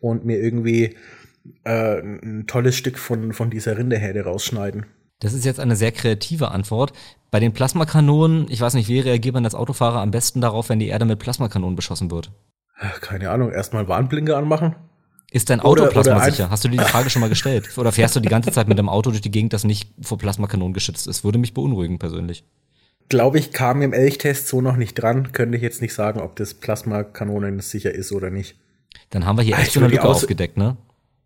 [0.01, 0.97] und mir irgendwie
[1.63, 4.87] äh, ein tolles Stück von, von dieser Rindeherde rausschneiden.
[5.21, 6.93] Das ist jetzt eine sehr kreative Antwort.
[7.31, 10.81] Bei den Plasmakanonen, ich weiß nicht, wie reagiert man als Autofahrer am besten darauf, wenn
[10.81, 12.33] die Erde mit Plasmakanonen beschossen wird?
[13.01, 14.75] Keine Ahnung, erstmal Warnblinker anmachen.
[15.31, 16.51] Ist dein Auto plasmasicher?
[16.51, 17.79] Hast du dir die Frage schon mal gestellt?
[17.79, 20.19] Oder fährst du die ganze Zeit mit dem Auto durch die Gegend, das nicht vor
[20.19, 21.23] Plasmakanonen geschützt ist?
[21.23, 22.45] Würde mich beunruhigen persönlich
[23.13, 25.33] glaube ich, kam im Elchtest so noch nicht dran.
[25.33, 28.57] Könnte ich jetzt nicht sagen, ob das Plasmakanonen sicher ist oder nicht.
[29.11, 30.79] Dann haben wir hier echt so eine Lücke aufgedeckt, ne?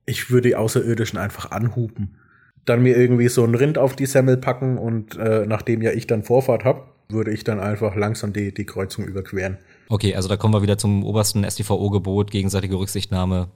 [0.05, 2.17] Ich würde die Außerirdischen einfach anhupen.
[2.65, 6.09] Dann mir irgendwie so ein Rind auf die Semmel packen und äh, nachdem ja ich
[6.09, 9.59] dann Vorfahrt habe, würde ich dann einfach langsam die, die Kreuzung überqueren.
[9.89, 13.49] Okay, also da kommen wir wieder zum obersten STVO-Gebot, gegenseitige Rücksichtnahme.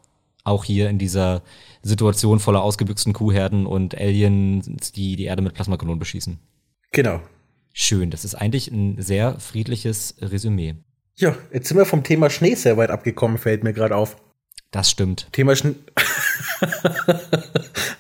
[0.44, 1.42] Auch hier in dieser
[1.82, 6.38] Situation voller ausgebüxten Kuhherden und Aliens, die die Erde mit Plasmakanonen beschießen.
[6.92, 7.20] Genau,
[7.72, 10.74] Schön, das ist eigentlich ein sehr friedliches Resümee.
[11.16, 14.16] Ja, jetzt sind wir vom Thema Schnee sehr weit abgekommen, fällt mir gerade auf.
[14.70, 15.26] Das stimmt.
[15.32, 15.74] Thema Schnee.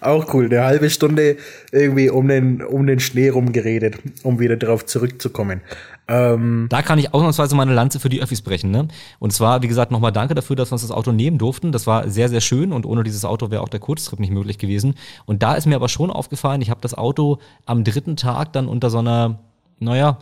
[0.00, 1.36] Auch cool, eine halbe Stunde
[1.72, 5.60] irgendwie um den, um den Schnee rumgeredet, um wieder darauf zurückzukommen.
[6.08, 8.70] Ähm da kann ich ausnahmsweise meine Lanze für die Öffis brechen.
[8.70, 8.88] Ne?
[9.18, 11.70] Und zwar, wie gesagt, nochmal danke dafür, dass wir uns das Auto nehmen durften.
[11.70, 14.56] Das war sehr, sehr schön und ohne dieses Auto wäre auch der Kurztrip nicht möglich
[14.56, 14.94] gewesen.
[15.26, 18.68] Und da ist mir aber schon aufgefallen, ich habe das Auto am dritten Tag dann
[18.68, 19.49] unter so einer
[19.80, 20.18] naja,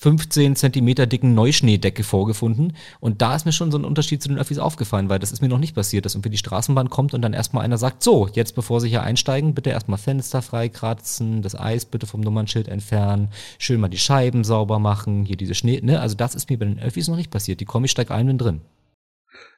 [0.00, 2.74] 15 Zentimeter dicken Neuschneedecke vorgefunden.
[3.00, 5.42] Und da ist mir schon so ein Unterschied zu den Öffis aufgefallen, weil das ist
[5.42, 8.26] mir noch nicht passiert, dass irgendwie die Straßenbahn kommt und dann erstmal einer sagt, so,
[8.32, 13.28] jetzt bevor Sie hier einsteigen, bitte erstmal Fenster freikratzen, das Eis bitte vom Nummernschild entfernen,
[13.58, 16.00] schön mal die Scheiben sauber machen, hier diese Schnee, ne?
[16.00, 17.60] Also das ist mir bei den Öffis noch nicht passiert.
[17.60, 18.62] Die komme ich steig ein und drin.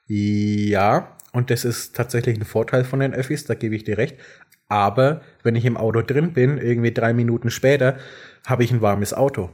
[0.07, 4.17] Ja, und das ist tatsächlich ein Vorteil von den Öffis, da gebe ich dir recht.
[4.73, 7.95] Aber wenn ich im Auto drin bin, irgendwie drei Minuten später,
[8.43, 9.51] habe ich ein warmes Auto.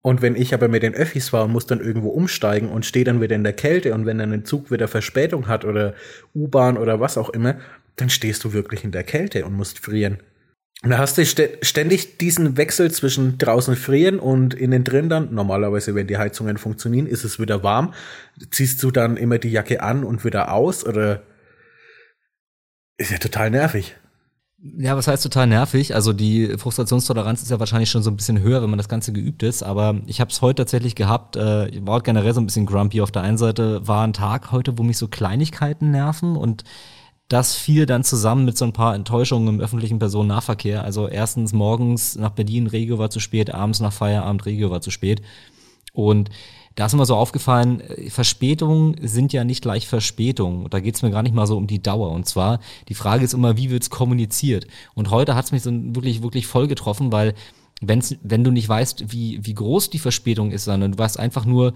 [0.00, 3.04] Und wenn ich aber mit den Öffis fahre und muss dann irgendwo umsteigen und stehe
[3.04, 5.92] dann wieder in der Kälte und wenn dann ein Zug wieder Verspätung hat oder
[6.34, 7.56] U-Bahn oder was auch immer,
[7.96, 10.16] dann stehst du wirklich in der Kälte und musst frieren.
[10.82, 15.94] Und da hast du ständig diesen Wechsel zwischen draußen frieren und innen drin dann, normalerweise,
[15.94, 17.92] wenn die Heizungen funktionieren, ist es wieder warm.
[18.50, 21.22] Ziehst du dann immer die Jacke an und wieder aus oder
[22.96, 23.96] ist ja total nervig.
[24.66, 25.94] Ja, was heißt total nervig?
[25.94, 29.12] Also die Frustrationstoleranz ist ja wahrscheinlich schon so ein bisschen höher, wenn man das Ganze
[29.12, 29.62] geübt ist.
[29.62, 31.36] Aber ich habe es heute tatsächlich gehabt.
[31.36, 33.02] Äh, ich war generell so ein bisschen grumpy.
[33.02, 36.64] Auf der einen Seite war ein Tag heute, wo mich so Kleinigkeiten nerven und
[37.28, 40.82] das fiel dann zusammen mit so ein paar Enttäuschungen im öffentlichen Personennahverkehr.
[40.82, 44.90] Also erstens morgens nach Berlin, Regio war zu spät, abends nach Feierabend, Regio war zu
[44.90, 45.20] spät.
[45.92, 46.30] Und
[46.74, 50.68] da ist mir so aufgefallen, äh, Verspätungen sind ja nicht gleich Verspätungen.
[50.70, 52.10] Da geht es mir gar nicht mal so um die Dauer.
[52.10, 54.66] Und zwar, die Frage ist immer, wie wird's kommuniziert?
[54.94, 57.34] Und heute hat es mich so wirklich, wirklich voll getroffen, weil
[57.80, 61.44] wenn's, wenn du nicht weißt, wie, wie groß die Verspätung ist, sondern du weißt einfach
[61.44, 61.74] nur,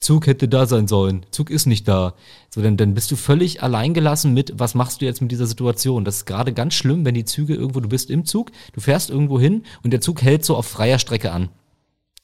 [0.00, 2.14] Zug hätte da sein sollen, Zug ist nicht da.
[2.50, 6.04] So, dann, dann bist du völlig alleingelassen mit, was machst du jetzt mit dieser Situation?
[6.04, 9.10] Das ist gerade ganz schlimm, wenn die Züge irgendwo, du bist im Zug, du fährst
[9.10, 11.48] irgendwo hin und der Zug hält so auf freier Strecke an.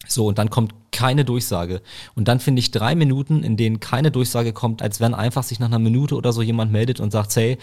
[0.07, 1.83] So, und dann kommt keine Durchsage.
[2.15, 5.59] Und dann finde ich drei Minuten, in denen keine Durchsage kommt, als wenn einfach sich
[5.59, 7.59] nach einer Minute oder so jemand meldet und sagt, hey,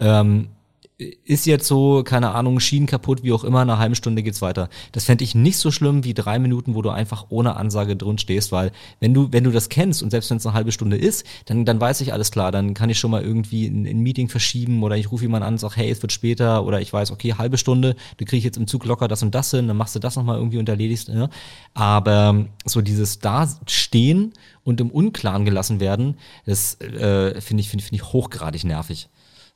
[0.00, 0.48] ähm,
[0.96, 4.68] ist jetzt so, keine Ahnung, Schienen kaputt, wie auch immer, eine halbe Stunde geht's weiter.
[4.92, 8.16] Das fände ich nicht so schlimm wie drei Minuten, wo du einfach ohne Ansage drin
[8.18, 10.96] stehst, weil wenn du, wenn du das kennst und selbst wenn es eine halbe Stunde
[10.96, 14.00] ist, dann, dann weiß ich alles klar, dann kann ich schon mal irgendwie ein, ein
[14.00, 16.92] Meeting verschieben oder ich rufe jemanden an und sage, hey, es wird später oder ich
[16.92, 19.66] weiß, okay, halbe Stunde, du krieg ich jetzt im Zug locker das und das hin,
[19.66, 21.08] dann machst du das nochmal irgendwie und erledigst.
[21.08, 21.28] Ne?
[21.74, 28.00] Aber so dieses Dastehen und im Unklaren gelassen werden, das äh, finde ich, finde find
[28.00, 29.08] ich hochgradig nervig.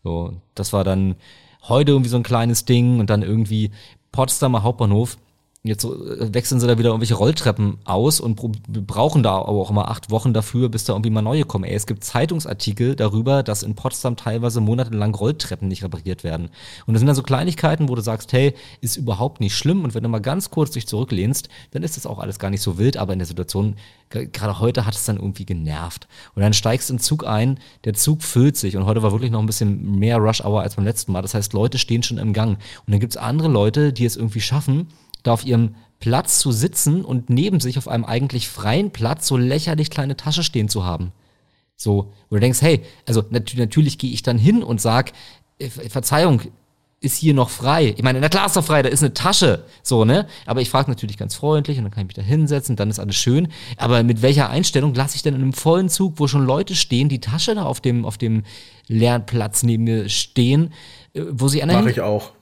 [0.05, 1.17] So, das war dann
[1.69, 3.71] heute irgendwie so ein kleines Ding und dann irgendwie
[4.13, 5.19] Potsdamer Hauptbahnhof.
[5.65, 8.37] Jetzt äh, wechseln sie da wieder irgendwelche Rolltreppen aus und
[8.87, 11.65] brauchen da aber auch immer acht Wochen dafür, bis da irgendwie mal neue kommen.
[11.65, 16.51] Ey, es gibt Zeitungsartikel darüber, dass in Potsdam teilweise monatelang Rolltreppen nicht repariert werden.
[16.87, 19.83] Und das sind dann so Kleinigkeiten, wo du sagst, hey, ist überhaupt nicht schlimm.
[19.83, 22.63] Und wenn du mal ganz kurz dich zurücklehnst, dann ist das auch alles gar nicht
[22.63, 22.97] so wild.
[22.97, 23.75] Aber in der Situation,
[24.11, 26.07] gerade heute hat es dann irgendwie genervt.
[26.37, 28.77] Und dann steigst du den Zug ein, der Zug füllt sich.
[28.77, 31.23] Und heute war wirklich noch ein bisschen mehr Rush Hour als beim letzten Mal.
[31.23, 32.59] Das heißt, Leute stehen schon im Gang.
[32.87, 34.87] Und dann gibt's andere Leute, die es irgendwie schaffen,
[35.23, 39.37] da auf ihrem Platz zu sitzen und neben sich auf einem eigentlich freien Platz so
[39.37, 41.13] lächerlich kleine Tasche stehen zu haben.
[41.77, 45.13] So, wo du denkst, hey, also nat natürlich gehe ich dann hin und sag,
[45.59, 46.43] äh, Verzeihung,
[47.01, 47.95] ist hier noch frei?
[47.97, 50.27] Ich meine, na klar ist doch frei, da ist eine Tasche, so, ne?
[50.47, 52.99] Aber ich frage natürlich ganz freundlich und dann kann ich mich da hinsetzen, dann ist
[52.99, 53.49] alles schön.
[53.77, 57.09] Aber mit welcher Einstellung lasse ich denn in einem vollen Zug, wo schon Leute stehen,
[57.09, 58.43] die Tasche da auf dem, auf dem
[58.89, 60.73] leeren Platz neben mir stehen,
[61.15, 62.33] äh, wo sie an Mach ich auch.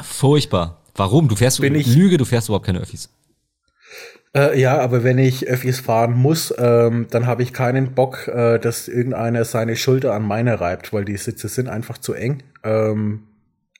[0.00, 0.83] Furchtbar.
[0.94, 1.28] Warum?
[1.28, 3.08] Du fährst, Bin ich, Lüge, du fährst überhaupt keine Öffis.
[4.36, 8.58] Äh, ja, aber wenn ich Öffis fahren muss, ähm, dann habe ich keinen Bock, äh,
[8.58, 12.42] dass irgendeiner seine Schulter an meine reibt, weil die Sitze sind einfach zu eng.
[12.64, 13.22] Ähm,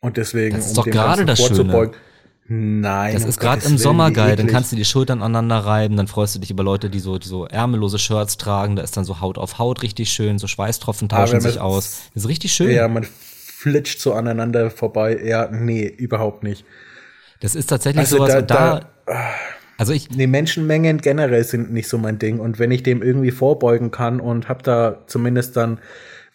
[0.00, 1.92] und deswegen, das ist um doch gerade das Schöne.
[2.46, 3.14] Nein.
[3.14, 4.36] Das ist gerade im Sommer geil.
[4.36, 5.96] Dann kannst du die Schultern aneinander reiben.
[5.96, 8.76] Dann freust du dich über Leute, die so, die so ärmellose Shirts tragen.
[8.76, 10.38] Da ist dann so Haut auf Haut richtig schön.
[10.38, 12.02] So Schweißtropfen tauschen sich aus.
[12.12, 12.70] Das ist richtig schön.
[12.70, 15.18] Ja, man flitscht so aneinander vorbei.
[15.24, 16.66] Ja, nee, überhaupt nicht.
[17.40, 18.30] Das ist tatsächlich also sowas.
[18.30, 19.34] Da, und da, da,
[19.76, 20.10] also ich.
[20.10, 22.38] Nee, Menschenmengen generell sind nicht so mein Ding.
[22.40, 25.78] Und wenn ich dem irgendwie vorbeugen kann und hab da zumindest dann,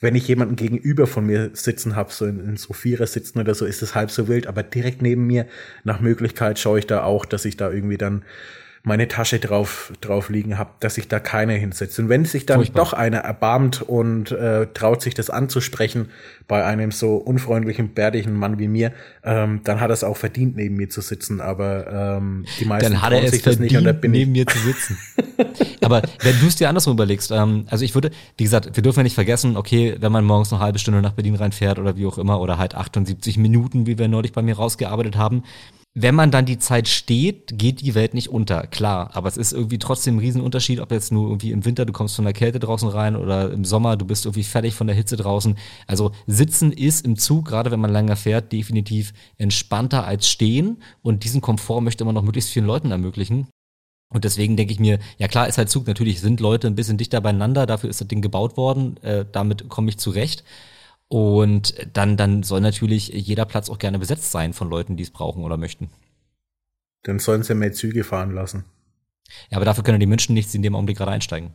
[0.01, 3.53] wenn ich jemanden gegenüber von mir sitzen hab, so in, in so Vierer sitzen oder
[3.55, 4.47] so, ist es halb so wild.
[4.47, 5.45] Aber direkt neben mir,
[5.83, 8.23] nach Möglichkeit schaue ich da auch, dass ich da irgendwie dann
[8.83, 11.99] meine Tasche drauf, drauf liegen habe, dass sich da keiner hinsetzt.
[11.99, 12.85] Und wenn sich dann Furchtbar.
[12.85, 16.09] doch einer erbarmt und äh, traut sich das anzusprechen
[16.47, 20.55] bei einem so unfreundlichen, bärtigen Mann wie mir, ähm, dann hat er es auch verdient,
[20.55, 21.41] neben mir zu sitzen.
[21.41, 24.11] Aber ähm, die meisten dann hat er es sich verdient, das nicht und da bin
[24.11, 24.97] neben ich mir zu sitzen.
[25.81, 28.99] Aber wenn du es dir andersrum überlegst, ähm, also ich würde, wie gesagt, wir dürfen
[28.99, 32.05] ja nicht vergessen, okay, wenn man morgens eine halbe Stunde nach Berlin reinfährt oder wie
[32.05, 35.43] auch immer, oder halt 78 Minuten, wie wir neulich bei mir rausgearbeitet haben,
[35.95, 39.09] wenn man dann die Zeit steht, geht die Welt nicht unter, klar.
[39.13, 42.15] Aber es ist irgendwie trotzdem ein Riesenunterschied, ob jetzt nur irgendwie im Winter, du kommst
[42.15, 45.17] von der Kälte draußen rein oder im Sommer, du bist irgendwie fertig von der Hitze
[45.17, 45.57] draußen.
[45.87, 50.81] Also sitzen ist im Zug, gerade wenn man länger fährt, definitiv entspannter als stehen.
[51.01, 53.47] Und diesen Komfort möchte man noch möglichst vielen Leuten ermöglichen.
[54.11, 56.97] Und deswegen denke ich mir, ja klar ist halt Zug, natürlich sind Leute ein bisschen
[56.97, 60.43] dichter beieinander, dafür ist das Ding gebaut worden, äh, damit komme ich zurecht.
[61.09, 65.09] Und dann, dann soll natürlich jeder Platz auch gerne besetzt sein von Leuten, die es
[65.09, 65.89] brauchen oder möchten.
[67.03, 68.63] Dann sollen sie mehr Züge fahren lassen.
[69.49, 71.51] Ja, aber dafür können die Menschen nicht in dem Augenblick gerade einsteigen.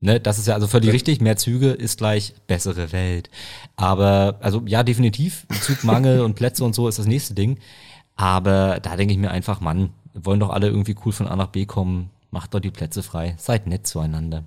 [0.00, 0.92] Ne, das ist ja also völlig ja.
[0.92, 1.20] richtig.
[1.20, 3.30] Mehr Züge ist gleich bessere Welt.
[3.76, 5.46] Aber, also ja, definitiv.
[5.62, 7.58] Zugmangel und Plätze und so ist das nächste Ding.
[8.16, 11.48] Aber da denke ich mir einfach, Mann, wollen doch alle irgendwie cool von A nach
[11.48, 12.10] B kommen.
[12.30, 13.34] Macht doch die Plätze frei.
[13.38, 14.44] Seid nett zueinander.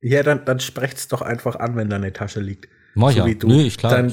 [0.00, 2.68] Ja, dann, dann sprecht's doch einfach an, wenn da eine Tasche liegt.
[2.94, 3.26] Mach so ja.
[3.26, 3.48] Wie du.
[3.48, 3.92] Nö, ich klar.
[3.92, 4.12] Dann,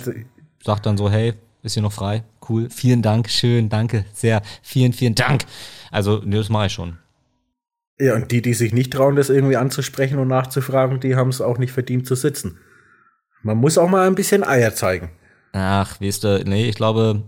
[0.64, 2.24] sag dann so, hey, ist hier noch frei?
[2.48, 2.70] Cool.
[2.70, 4.42] Vielen Dank, schön, danke, sehr.
[4.62, 5.46] Vielen, vielen Dank.
[5.92, 6.98] Also, nö, das mache ich schon.
[8.00, 11.42] Ja, und die, die sich nicht trauen, das irgendwie anzusprechen und nachzufragen, die haben es
[11.42, 12.58] auch nicht verdient zu sitzen.
[13.44, 15.10] Man muss auch mal ein bisschen Eier zeigen.
[15.52, 17.24] Ach, weißt du, nee, ich glaube,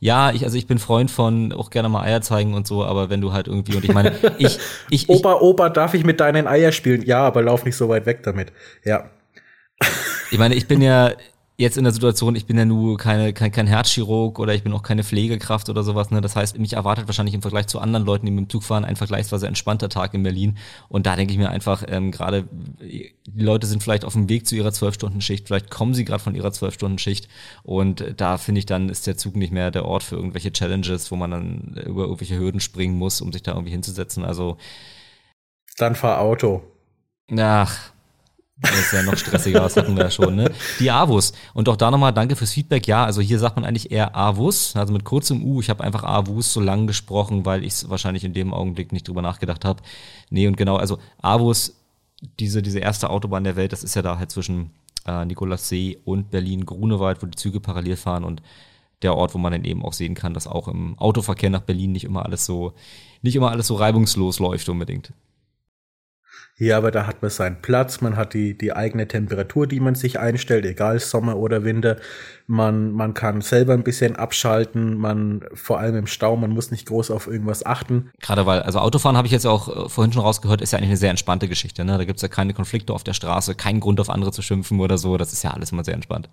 [0.00, 3.08] ja, ich, also ich bin Freund von auch gerne mal Eier zeigen und so, aber
[3.08, 4.58] wenn du halt irgendwie, und ich meine, ich,
[4.90, 7.02] ich, Opa, Opa, darf ich mit deinen Eier spielen?
[7.02, 8.52] Ja, aber lauf nicht so weit weg damit.
[8.84, 9.10] Ja.
[10.30, 11.12] Ich meine, ich bin ja
[11.58, 14.72] jetzt in der Situation, ich bin ja nur keine, kein, kein Herzchirurg oder ich bin
[14.74, 16.10] auch keine Pflegekraft oder sowas.
[16.10, 16.20] Ne?
[16.20, 18.84] Das heißt, mich erwartet wahrscheinlich im Vergleich zu anderen Leuten, die mit dem Zug fahren,
[18.84, 20.58] ein vergleichsweise entspannter Tag in Berlin.
[20.88, 22.46] Und da denke ich mir einfach, ähm, gerade
[22.80, 26.34] die Leute sind vielleicht auf dem Weg zu ihrer Zwölf-Stunden-Schicht, vielleicht kommen sie gerade von
[26.34, 27.28] ihrer Zwölf-Stunden-Schicht
[27.62, 31.10] und da finde ich, dann ist der Zug nicht mehr der Ort für irgendwelche Challenges,
[31.10, 34.24] wo man dann über irgendwelche Hürden springen muss, um sich da irgendwie hinzusetzen.
[34.24, 34.58] Also
[35.78, 36.62] dann fahr Auto.
[37.36, 37.92] Ach,
[38.58, 40.50] das ist ja noch stressiger, das hatten wir ja schon, ne?
[40.80, 41.32] Die Avus.
[41.52, 42.86] Und auch da nochmal danke fürs Feedback.
[42.86, 45.60] Ja, also hier sagt man eigentlich eher Avus, also mit kurzem U.
[45.60, 49.06] Ich habe einfach Avus so lang gesprochen, weil ich es wahrscheinlich in dem Augenblick nicht
[49.06, 49.82] drüber nachgedacht habe.
[50.30, 51.76] Nee, und genau, also Avus,
[52.40, 54.70] diese, diese erste Autobahn der Welt, das ist ja da halt zwischen
[55.06, 58.40] äh, Nikolassee und Berlin-Grunewald, wo die Züge parallel fahren und
[59.02, 61.92] der Ort, wo man dann eben auch sehen kann, dass auch im Autoverkehr nach Berlin
[61.92, 62.72] nicht immer alles so,
[63.20, 65.12] nicht immer alles so reibungslos läuft unbedingt.
[66.58, 69.94] Ja, aber da hat man seinen Platz, man hat die, die eigene Temperatur, die man
[69.94, 71.98] sich einstellt, egal Sommer oder Winter.
[72.46, 76.88] Man, man kann selber ein bisschen abschalten, man, vor allem im Stau, man muss nicht
[76.88, 78.10] groß auf irgendwas achten.
[78.22, 80.88] Gerade weil, also Autofahren habe ich jetzt auch äh, vorhin schon rausgehört, ist ja eigentlich
[80.88, 81.84] eine sehr entspannte Geschichte.
[81.84, 81.98] Ne?
[81.98, 84.96] Da gibt's ja keine Konflikte auf der Straße, keinen Grund auf andere zu schimpfen oder
[84.96, 85.18] so.
[85.18, 86.30] Das ist ja alles immer sehr entspannt.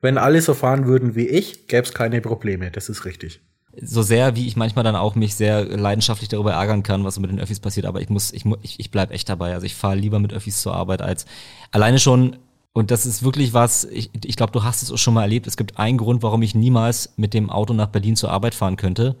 [0.00, 3.40] Wenn alle so fahren würden wie ich, gäb's keine Probleme, das ist richtig
[3.80, 7.30] so sehr, wie ich manchmal dann auch mich sehr leidenschaftlich darüber ärgern kann, was mit
[7.30, 9.54] den Öffis passiert, aber ich muss, ich, ich, ich bleib echt dabei.
[9.54, 11.26] Also ich fahre lieber mit Öffis zur Arbeit als
[11.70, 12.36] alleine schon,
[12.74, 15.46] und das ist wirklich was, ich, ich glaube, du hast es auch schon mal erlebt.
[15.46, 18.76] Es gibt einen Grund, warum ich niemals mit dem Auto nach Berlin zur Arbeit fahren
[18.76, 19.16] könnte.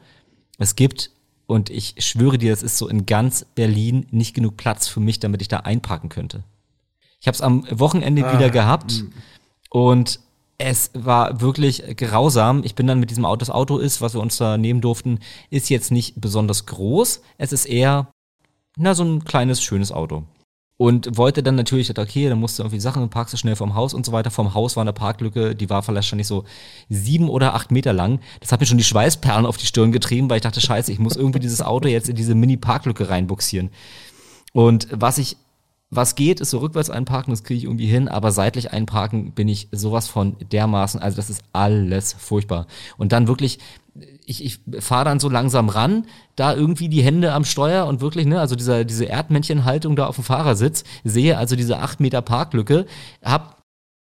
[0.58, 1.10] Es gibt,
[1.46, 5.20] und ich schwöre dir, es ist so in ganz Berlin nicht genug Platz für mich,
[5.20, 6.44] damit ich da einparken könnte.
[7.20, 9.12] Ich habe es am Wochenende ah, wieder gehabt hm.
[9.68, 10.20] und
[10.62, 12.62] es war wirklich grausam.
[12.64, 15.18] Ich bin dann mit diesem Auto, das Auto ist, was wir uns da nehmen durften,
[15.50, 17.20] ist jetzt nicht besonders groß.
[17.36, 18.12] Es ist eher,
[18.76, 20.24] na, so ein kleines, schönes Auto.
[20.76, 24.06] Und wollte dann natürlich, okay, dann musste irgendwie Sachen, parkst du schnell vom Haus und
[24.06, 24.30] so weiter.
[24.30, 26.44] Vom Haus war eine Parklücke, die war vielleicht schon nicht so
[26.88, 28.20] sieben oder acht Meter lang.
[28.40, 30.98] Das hat mir schon die Schweißperlen auf die Stirn getrieben, weil ich dachte, scheiße, ich
[30.98, 33.70] muss irgendwie dieses Auto jetzt in diese Mini-Parklücke reinbuxieren.
[34.52, 35.36] Und was ich
[35.94, 39.46] was geht, ist so rückwärts einparken, das kriege ich irgendwie hin, aber seitlich einparken bin
[39.46, 42.66] ich sowas von dermaßen, also das ist alles furchtbar.
[42.96, 43.58] Und dann wirklich,
[44.24, 48.24] ich, ich fahre dann so langsam ran, da irgendwie die Hände am Steuer und wirklich,
[48.24, 52.86] ne, also dieser, diese Erdmännchenhaltung da auf dem Fahrersitz, sehe also diese acht Meter Parklücke,
[53.22, 53.61] hab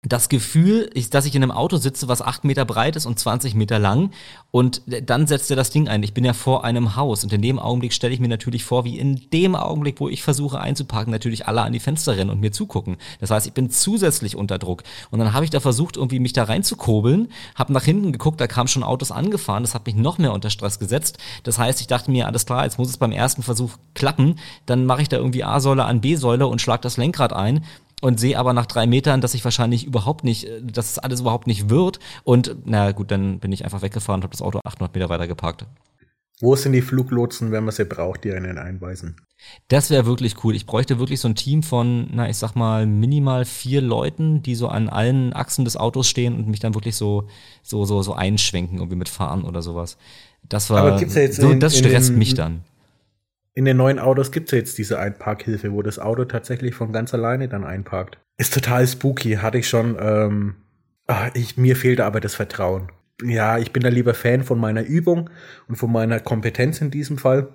[0.02, 3.54] das Gefühl, dass ich in einem Auto sitze, was acht Meter breit ist und 20
[3.54, 4.12] Meter lang.
[4.52, 6.04] Und dann setzt er das Ding ein.
[6.04, 7.24] Ich bin ja vor einem Haus.
[7.24, 10.22] Und in dem Augenblick stelle ich mir natürlich vor, wie in dem Augenblick, wo ich
[10.22, 12.96] versuche einzuparken, natürlich alle an die Fenster rennen und mir zugucken.
[13.18, 14.84] Das heißt, ich bin zusätzlich unter Druck.
[15.10, 18.46] Und dann habe ich da versucht, irgendwie mich da reinzukurbeln, habe nach hinten geguckt, da
[18.46, 19.64] kamen schon Autos angefahren.
[19.64, 21.18] Das hat mich noch mehr unter Stress gesetzt.
[21.42, 24.38] Das heißt, ich dachte mir, alles klar, jetzt muss es beim ersten Versuch klappen.
[24.64, 27.64] Dann mache ich da irgendwie A-Säule an B-Säule und schlag das Lenkrad ein
[28.00, 31.20] und sehe aber nach drei Metern, dass ich wahrscheinlich überhaupt nicht, äh, dass es alles
[31.20, 31.98] überhaupt nicht wird.
[32.24, 35.26] Und na gut, dann bin ich einfach weggefahren und habe das Auto 800 Meter weiter
[35.26, 35.66] geparkt.
[36.40, 39.16] Wo sind die Fluglotsen, wenn man sie braucht, die einen einweisen?
[39.66, 40.54] Das wäre wirklich cool.
[40.54, 44.54] Ich bräuchte wirklich so ein Team von, na, ich sag mal, minimal vier Leuten, die
[44.54, 47.26] so an allen Achsen des Autos stehen und mich dann wirklich so,
[47.62, 49.96] so, so, so einschwenken, irgendwie mit Fahren oder sowas.
[50.48, 52.62] Das war, Aber gibt's ja jetzt so, in, das stresst in, mich dann
[53.58, 57.12] in den neuen Autos gibt es jetzt diese Einparkhilfe, wo das Auto tatsächlich von ganz
[57.12, 58.16] alleine dann einparkt.
[58.36, 59.96] Ist total spooky, hatte ich schon.
[60.00, 60.54] Ähm,
[61.08, 62.92] ach, ich, mir fehlt aber das Vertrauen.
[63.20, 65.28] Ja, ich bin da lieber Fan von meiner Übung
[65.66, 67.48] und von meiner Kompetenz in diesem Fall.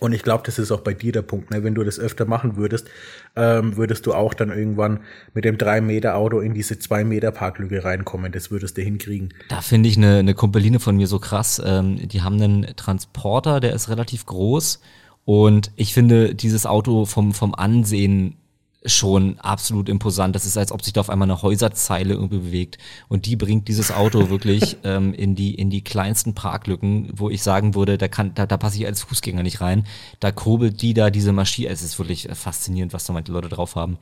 [0.00, 1.50] Und ich glaube, das ist auch bei dir der Punkt.
[1.50, 1.64] Ne?
[1.64, 2.90] Wenn du das öfter machen würdest,
[3.34, 5.00] ähm, würdest du auch dann irgendwann
[5.32, 8.32] mit dem 3-Meter-Auto in diese 2-Meter-Parklücke reinkommen.
[8.32, 9.32] Das würdest du hinkriegen.
[9.48, 11.62] Da finde ich eine, eine Kumpeline von mir so krass.
[11.64, 14.78] Ähm, die haben einen Transporter, der ist relativ groß
[15.24, 18.36] und ich finde dieses Auto vom, vom Ansehen
[18.84, 20.34] schon absolut imposant.
[20.34, 22.78] Das ist, als ob sich da auf einmal eine Häuserzeile irgendwie bewegt.
[23.08, 27.42] Und die bringt dieses Auto wirklich ähm, in, die, in die kleinsten Parklücken, wo ich
[27.42, 29.86] sagen würde, da, kann, da, da passe ich als Fußgänger nicht rein.
[30.20, 31.68] Da kurbelt die da diese Maschine.
[31.68, 33.98] Es ist wirklich faszinierend, was da manche Leute drauf haben.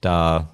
[0.00, 0.50] Da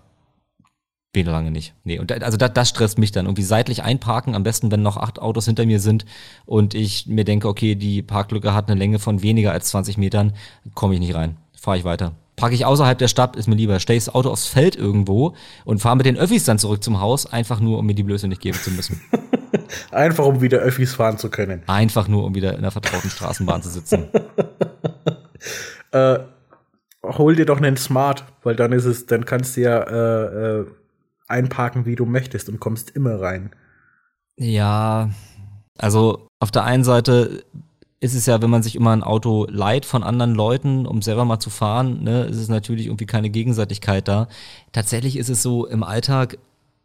[1.12, 1.74] bin lange nicht.
[1.84, 3.26] Nee, und da, also da, das stresst mich dann.
[3.26, 6.04] Irgendwie seitlich einparken, am besten, wenn noch acht Autos hinter mir sind
[6.46, 10.34] und ich mir denke, okay, die Parklücke hat eine Länge von weniger als 20 Metern,
[10.74, 11.36] komme ich nicht rein.
[11.58, 12.12] Fahre ich weiter.
[12.38, 13.80] Parke ich außerhalb der Stadt, ist mir lieber.
[13.80, 15.34] Stell ich das Auto aufs Feld irgendwo
[15.64, 18.28] und fahre mit den Öffis dann zurück zum Haus, einfach nur, um mir die Blöße
[18.28, 19.00] nicht geben zu müssen.
[19.90, 21.62] einfach, um wieder Öffis fahren zu können.
[21.66, 24.08] Einfach nur, um wieder in der vertrauten Straßenbahn zu sitzen.
[25.90, 26.18] äh,
[27.02, 30.66] hol dir doch einen Smart, weil dann ist es, dann kannst du ja äh, äh,
[31.28, 33.50] einparken, wie du möchtest und kommst immer rein.
[34.36, 35.10] Ja,
[35.76, 37.44] also auf der einen Seite
[38.00, 41.24] ist es ja, wenn man sich immer ein Auto leiht von anderen Leuten, um selber
[41.24, 44.28] mal zu fahren, ne, ist es natürlich irgendwie keine Gegenseitigkeit da.
[44.72, 46.38] Tatsächlich ist es so im Alltag,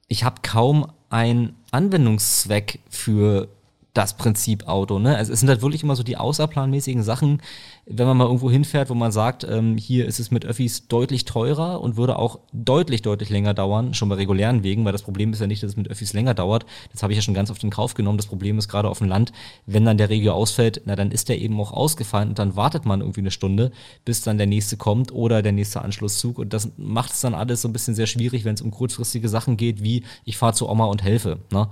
[0.07, 3.47] ich habe kaum einen Anwendungszweck für
[3.93, 4.97] das Prinzip Auto.
[4.97, 5.15] Ne?
[5.15, 7.41] Also es sind halt wirklich immer so die außerplanmäßigen Sachen,
[7.85, 11.25] wenn man mal irgendwo hinfährt, wo man sagt, ähm, hier ist es mit Öffis deutlich
[11.25, 15.31] teurer und würde auch deutlich, deutlich länger dauern, schon bei regulären Wegen, weil das Problem
[15.31, 16.65] ist ja nicht, dass es mit Öffis länger dauert.
[16.91, 18.17] Das habe ich ja schon ganz oft in Kauf genommen.
[18.17, 19.31] Das Problem ist gerade auf dem Land,
[19.67, 22.85] wenn dann der Regio ausfällt, na dann ist der eben auch ausgefallen und dann wartet
[22.85, 23.71] man irgendwie eine Stunde,
[24.05, 26.39] bis dann der nächste kommt oder der nächste Anschlusszug.
[26.39, 29.29] Und das macht es dann alles so ein bisschen sehr schwierig, wenn es um kurzfristige
[29.29, 31.39] Sachen geht, wie ich fahre zu Oma und helfe.
[31.51, 31.67] Ne?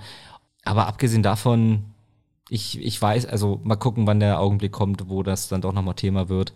[0.63, 1.90] Aber abgesehen davon,
[2.51, 5.95] ich, ich weiß, also mal gucken, wann der Augenblick kommt, wo das dann doch nochmal
[5.95, 6.53] Thema wird.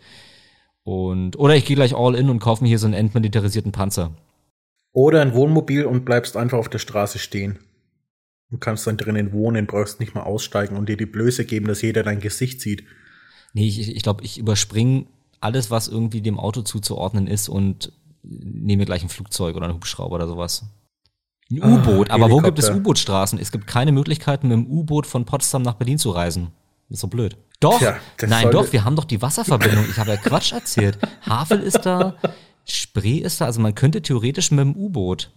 [0.83, 4.11] Und, oder ich gehe gleich all in und kaufe mir hier so einen entmilitarisierten Panzer.
[4.91, 7.59] Oder ein Wohnmobil und bleibst einfach auf der Straße stehen.
[8.51, 11.81] und kannst dann drinnen wohnen, brauchst nicht mal aussteigen und dir die Blöße geben, dass
[11.81, 12.83] jeder dein Gesicht sieht.
[13.53, 15.05] Nee, ich, ich glaube, ich überspringe
[15.39, 20.15] alles, was irgendwie dem Auto zuzuordnen ist und nehme gleich ein Flugzeug oder ein Hubschrauber
[20.15, 20.65] oder sowas.
[21.51, 22.69] Ein Ah, U-Boot, aber wo gibt es.
[22.69, 23.37] U-Boot-Straßen?
[23.39, 26.47] Es gibt keine Möglichkeiten, mit dem U-Boot von Potsdam nach Berlin zu reisen.
[26.89, 27.37] Das ist so blöd.
[27.59, 29.85] Doch, Tja, nein, doch, wir haben doch die Wasserverbindung.
[29.89, 30.97] Ich habe ja Quatsch erzählt.
[31.27, 32.15] Havel ist da,
[32.65, 35.31] Spree ist da, also man könnte theoretisch mit dem U-Boot.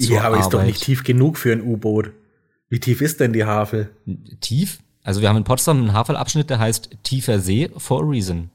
[0.00, 0.66] Ja, aber ist doch Arbeit.
[0.68, 2.12] nicht tief genug für ein U-Boot.
[2.70, 3.90] Wie tief ist denn die Havel?
[4.40, 4.78] Tief?
[5.02, 8.50] Also wir haben in Potsdam einen Havelabschnitt, der heißt Tiefer See for a reason.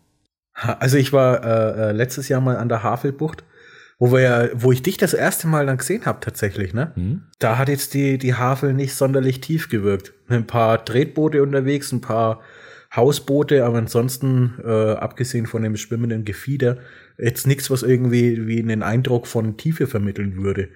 [0.54, 3.44] Also ich war äh, äh, letztes Jahr mal an der Havelbucht,
[4.00, 6.94] wo wir ja, wo ich dich das erste Mal dann gesehen habe tatsächlich, ne?
[6.96, 7.24] Hm?
[7.38, 10.14] Da hat jetzt die, die Havel nicht sonderlich tief gewirkt.
[10.30, 12.42] Ein paar Tretboote unterwegs, ein paar
[12.96, 16.78] Hausboote, aber ansonsten, äh, abgesehen von dem schwimmenden Gefieder,
[17.18, 20.70] jetzt nichts, was irgendwie wie einen Eindruck von Tiefe vermitteln würde.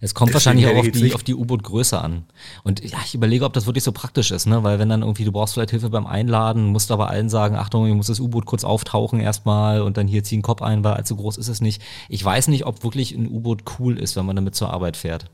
[0.00, 2.24] Es kommt Deswegen wahrscheinlich auch ich auf die, auf die U-Boot-Größe an.
[2.64, 4.62] Und ja, ich überlege, ob das wirklich so praktisch ist, ne?
[4.62, 7.86] Weil wenn dann irgendwie, du brauchst vielleicht Hilfe beim Einladen, musst aber allen sagen, Achtung,
[7.86, 11.16] hier muss das U-Boot kurz auftauchen erstmal und dann hier ziehen Kopf ein, weil allzu
[11.16, 11.82] groß ist es nicht.
[12.08, 15.26] Ich weiß nicht, ob wirklich ein U-Boot cool ist, wenn man damit zur Arbeit fährt.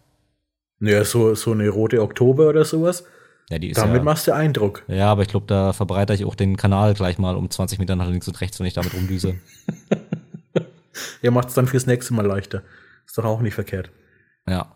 [0.78, 3.04] Naja, so, so eine rote Oktober oder sowas.
[3.48, 4.82] Ja, die ist Damit ja, machst du Eindruck.
[4.88, 7.94] ja, aber ich glaube, da verbreite ich auch den Kanal gleich mal um 20 Meter
[7.94, 9.36] nach links und rechts, wenn ich damit rumdüse.
[11.22, 12.62] Ja, macht's dann fürs nächste Mal leichter.
[13.06, 13.90] Ist doch auch nicht verkehrt.
[14.48, 14.66] Ja.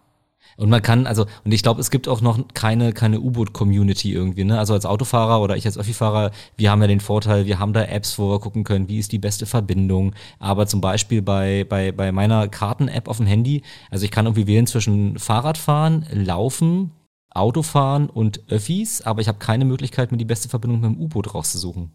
[0.57, 4.45] Und man kann, also, und ich glaube, es gibt auch noch keine, keine U-Boot-Community irgendwie,
[4.45, 4.59] ne?
[4.59, 7.83] Also als Autofahrer oder ich als Öffi-Fahrer, wir haben ja den Vorteil, wir haben da
[7.85, 10.15] Apps, wo wir gucken können, wie ist die beste Verbindung.
[10.39, 14.47] Aber zum Beispiel bei, bei, bei meiner Karten-App auf dem Handy, also ich kann irgendwie
[14.47, 16.91] wählen zwischen Fahrradfahren, Laufen,
[17.31, 21.35] Autofahren und Öffis, aber ich habe keine Möglichkeit, mir die beste Verbindung mit dem U-Boot
[21.35, 21.91] rauszusuchen.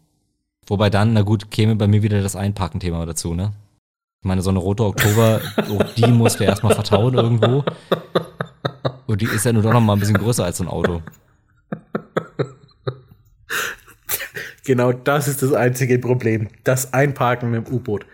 [0.66, 3.52] Wobei dann, na gut, käme bei mir wieder das Einparken-Thema dazu, ne?
[4.20, 5.40] Ich meine, so eine rote Oktober,
[5.70, 7.64] oh, die musst du erstmal vertauen irgendwo.
[9.06, 11.00] Und die ist ja nur doch noch mal ein bisschen größer als so ein Auto.
[14.64, 16.48] Genau das ist das einzige Problem.
[16.64, 18.04] Das Einparken mit dem U-Boot.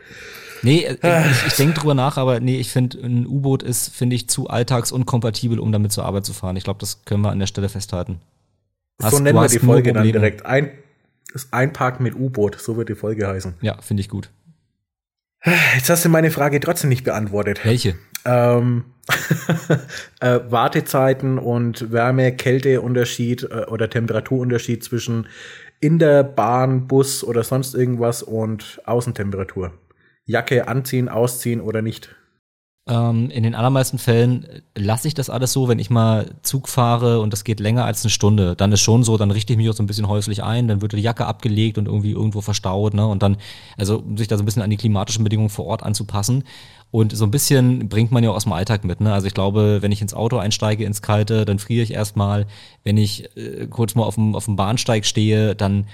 [0.62, 4.14] Nee, äh, ich, ich denke drüber nach, aber nee, ich finde, ein U-Boot ist, finde
[4.14, 6.56] ich, zu alltagsunkompatibel, um damit zur Arbeit zu fahren.
[6.56, 8.20] Ich glaube, das können wir an der Stelle festhalten.
[9.02, 10.44] Hast- so nennen wir die Folge dann direkt.
[10.44, 10.70] Ein,
[11.32, 13.54] das Einparken mit U-Boot, so wird die Folge heißen.
[13.62, 14.28] Ja, finde ich gut.
[15.74, 17.64] Jetzt hast du meine Frage trotzdem nicht beantwortet.
[17.64, 17.96] Welche?
[18.24, 18.84] Ähm,
[20.20, 25.26] äh, Wartezeiten und Wärme-Kälte-Unterschied äh, oder Temperaturunterschied zwischen
[25.80, 29.72] in der Bahn, Bus oder sonst irgendwas und Außentemperatur.
[30.26, 32.14] Jacke anziehen, ausziehen oder nicht.
[32.88, 34.44] Ähm, in den allermeisten Fällen
[34.76, 38.02] lasse ich das alles so, wenn ich mal Zug fahre und das geht länger als
[38.02, 38.56] eine Stunde.
[38.56, 40.82] Dann ist schon so, dann richte ich mich auch so ein bisschen häuslich ein, dann
[40.82, 43.06] wird die Jacke abgelegt und irgendwie irgendwo verstaut, ne?
[43.06, 43.36] Und dann,
[43.76, 46.42] also um sich da so ein bisschen an die klimatischen Bedingungen vor Ort anzupassen.
[46.90, 49.12] Und so ein bisschen bringt man ja auch aus dem Alltag mit, ne?
[49.12, 52.46] Also ich glaube, wenn ich ins Auto einsteige, ins Kalte, dann friere ich erstmal.
[52.82, 55.86] Wenn ich äh, kurz mal auf dem, auf dem Bahnsteig stehe, dann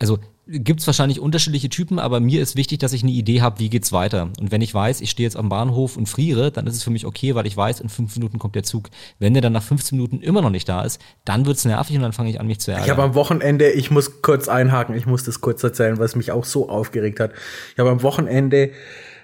[0.00, 0.18] also
[0.48, 3.92] gibt's wahrscheinlich unterschiedliche Typen, aber mir ist wichtig, dass ich eine Idee habe, wie geht's
[3.92, 4.30] weiter.
[4.40, 6.90] Und wenn ich weiß, ich stehe jetzt am Bahnhof und friere, dann ist es für
[6.90, 8.88] mich okay, weil ich weiß, in fünf Minuten kommt der Zug.
[9.18, 12.02] Wenn der dann nach 15 Minuten immer noch nicht da ist, dann wird's nervig und
[12.02, 12.86] dann fange ich an, mich zu ärgern.
[12.86, 16.32] Ich habe am Wochenende, ich muss kurz einhaken, ich muss das kurz erzählen, was mich
[16.32, 17.32] auch so aufgeregt hat.
[17.74, 18.70] Ich habe am Wochenende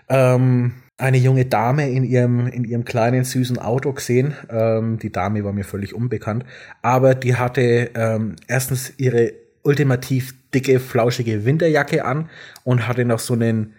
[0.08, 4.34] ähm, eine junge Dame in ihrem, in ihrem kleinen, süßen Auto gesehen.
[4.50, 6.44] Ähm, die Dame war mir völlig unbekannt,
[6.82, 12.30] aber die hatte ähm, erstens ihre ultimativ dicke, flauschige Winterjacke an
[12.62, 13.74] und hatte noch so einen,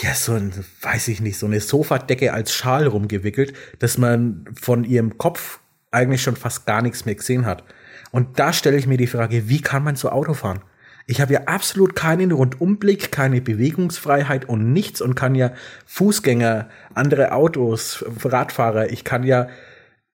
[0.00, 0.52] ja, so ein,
[0.82, 5.58] weiß ich nicht, so eine Sofadecke als Schal rumgewickelt, dass man von ihrem Kopf
[5.90, 7.64] eigentlich schon fast gar nichts mehr gesehen hat.
[8.10, 10.60] Und da stelle ich mir die Frage, wie kann man so Auto fahren?
[11.06, 15.52] Ich habe ja absolut keinen Rundumblick, keine Bewegungsfreiheit und nichts und kann ja
[15.86, 19.48] Fußgänger, andere Autos, Radfahrer, ich kann ja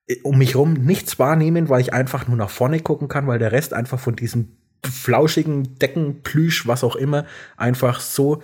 [0.07, 3.39] äh, um mich rum nichts wahrnehmen, weil ich einfach nur nach vorne gucken kann, weil
[3.39, 7.25] der Rest einfach von diesem flauschigen Decken, Plüsch, was auch immer,
[7.57, 8.41] einfach so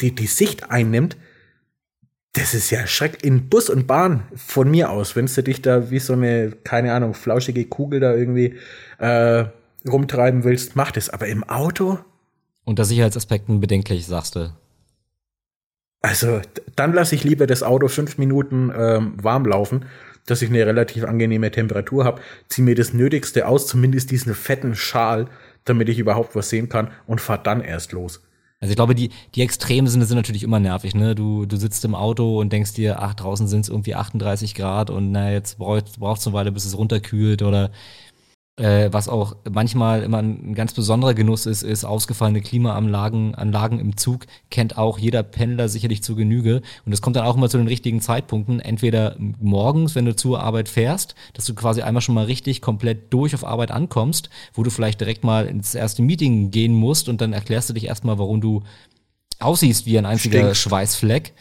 [0.00, 1.16] die, die Sicht einnimmt.
[2.32, 5.90] Das ist ja schreck in Bus und Bahn von mir aus, wenn du dich da
[5.90, 8.56] wie so eine, keine Ahnung, flauschige Kugel da irgendwie
[8.98, 9.46] äh,
[9.88, 11.10] rumtreiben willst, mach das.
[11.10, 11.98] Aber im Auto,
[12.64, 14.52] Unter Sicherheitsaspekten bedenklich, sagst du.
[16.02, 16.40] also
[16.76, 19.86] dann lasse ich lieber das Auto fünf Minuten ähm, warm laufen,
[20.26, 24.76] dass ich eine relativ angenehme Temperatur habe, ziehe mir das Nötigste aus, zumindest diesen fetten
[24.76, 25.26] Schal,
[25.64, 28.22] damit ich überhaupt was sehen kann und fahr dann erst los.
[28.60, 31.14] Also ich glaube, die, die extremen Sinne sind natürlich immer nervig, ne?
[31.14, 34.90] Du, du sitzt im Auto und denkst dir, ach, draußen sind es irgendwie 38 Grad
[34.90, 37.70] und na, jetzt braucht braucht's eine Weile, bis es runterkühlt oder
[38.60, 43.96] Äh, was auch manchmal immer ein ganz besonderer Genuss ist, ist ausgefallene Klimaanlagen Anlagen im
[43.96, 44.26] Zug.
[44.50, 46.60] Kennt auch jeder Pendler sicherlich zu Genüge.
[46.84, 48.60] Und es kommt dann auch immer zu den richtigen Zeitpunkten.
[48.60, 53.14] Entweder morgens, wenn du zur Arbeit fährst, dass du quasi einmal schon mal richtig komplett
[53.14, 57.22] durch auf Arbeit ankommst, wo du vielleicht direkt mal ins erste Meeting gehen musst und
[57.22, 58.62] dann erklärst du dich erstmal, warum du
[59.38, 60.56] aussiehst wie ein einziger Stinkt.
[60.58, 61.32] Schweißfleck.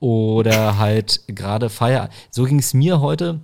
[0.00, 2.10] Oder halt gerade Feier.
[2.30, 3.40] So ging es mir heute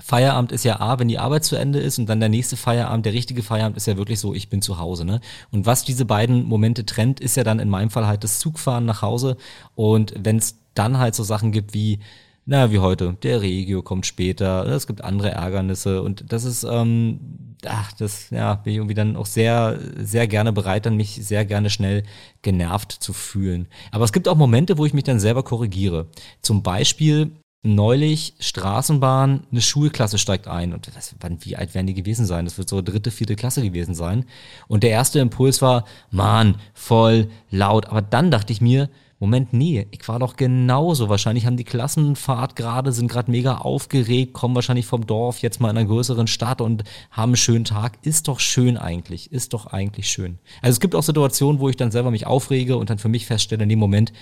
[0.00, 3.04] Feierabend ist ja A, wenn die Arbeit zu Ende ist und dann der nächste Feierabend,
[3.04, 5.04] der richtige Feierabend ist ja wirklich so, ich bin zu Hause.
[5.04, 5.20] Ne?
[5.50, 8.86] Und was diese beiden Momente trennt, ist ja dann in meinem Fall halt das Zugfahren
[8.86, 9.36] nach Hause.
[9.74, 12.00] Und wenn es dann halt so Sachen gibt wie,
[12.46, 17.20] na, wie heute, der Regio kommt später, es gibt andere Ärgernisse und das ist, ähm,
[17.66, 21.44] ach, das, ja, bin ich irgendwie dann auch sehr, sehr gerne bereit, dann mich sehr
[21.44, 22.02] gerne schnell
[22.40, 23.68] genervt zu fühlen.
[23.90, 26.06] Aber es gibt auch Momente, wo ich mich dann selber korrigiere.
[26.40, 27.32] Zum Beispiel,
[27.62, 30.72] neulich Straßenbahn, eine Schulklasse steigt ein.
[30.72, 32.44] Und das, wann, wie alt werden die gewesen sein?
[32.44, 34.24] Das wird so dritte, vierte Klasse gewesen sein.
[34.66, 37.86] Und der erste Impuls war, Mann, voll laut.
[37.86, 38.88] Aber dann dachte ich mir,
[39.20, 41.08] Moment, nee, ich war doch genauso.
[41.08, 45.70] Wahrscheinlich haben die Klassenfahrt gerade, sind gerade mega aufgeregt, kommen wahrscheinlich vom Dorf jetzt mal
[45.70, 46.82] in einer größeren Stadt und
[47.12, 47.98] haben einen schönen Tag.
[48.02, 49.30] Ist doch schön eigentlich.
[49.30, 50.40] Ist doch eigentlich schön.
[50.60, 53.26] Also es gibt auch Situationen, wo ich dann selber mich aufrege und dann für mich
[53.26, 54.12] feststelle, in dem Moment,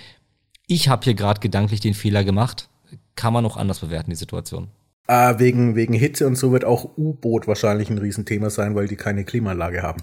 [0.67, 2.69] ich habe hier gerade gedanklich den Fehler gemacht
[3.17, 4.69] kann man noch anders bewerten, die Situation.
[5.07, 8.97] Äh, wegen, wegen Hitze und so wird auch U-Boot wahrscheinlich ein Riesenthema sein, weil die
[8.97, 10.03] keine Klimaanlage haben.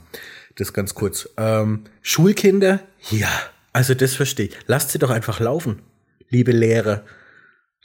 [0.55, 1.29] Das ganz kurz.
[1.37, 2.81] Ähm, Schulkinder,
[3.11, 3.29] ja,
[3.71, 4.57] also das verstehe ich.
[4.65, 5.81] Lasst sie doch einfach laufen,
[6.29, 7.03] liebe Lehrer.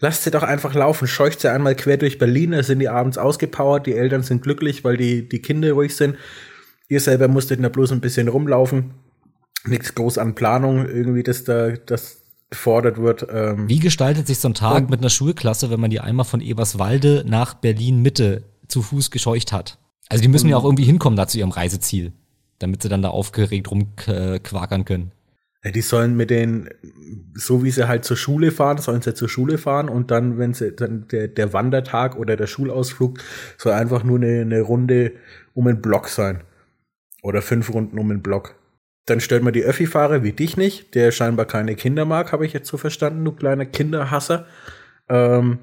[0.01, 1.07] Lasst sie doch einfach laufen.
[1.07, 4.83] Scheucht sie einmal quer durch Berlin, da sind die abends ausgepowert, die Eltern sind glücklich,
[4.83, 6.17] weil die, die Kinder ruhig sind.
[6.89, 8.95] Ihr selber musstet da bloß ein bisschen rumlaufen.
[9.65, 12.22] Nichts groß an Planung, irgendwie, dass da, dass
[12.53, 13.27] gefordert wird.
[13.31, 16.41] Ähm Wie gestaltet sich so ein Tag mit einer Schulklasse, wenn man die einmal von
[16.41, 19.79] Eberswalde nach Berlin Mitte zu Fuß gescheucht hat?
[20.09, 22.13] Also die müssen ja auch irgendwie hinkommen da zu ihrem Reiseziel,
[22.59, 25.13] damit sie dann da aufgeregt rumquakern können.
[25.65, 26.69] Ja, die sollen mit den,
[27.35, 30.55] so wie sie halt zur Schule fahren, sollen sie zur Schule fahren und dann, wenn
[30.55, 33.19] sie, dann der, der Wandertag oder der Schulausflug
[33.57, 35.13] soll einfach nur eine, eine Runde
[35.55, 36.43] um einen Block sein.
[37.23, 38.57] Oder fünf Runden um einen Block.
[39.07, 42.53] Dann stellt man die Öffi-Fahrer wie dich nicht, der scheinbar keine Kinder mag, habe ich
[42.53, 44.47] jetzt so verstanden, du kleiner Kinderhasser.
[45.09, 45.59] Ähm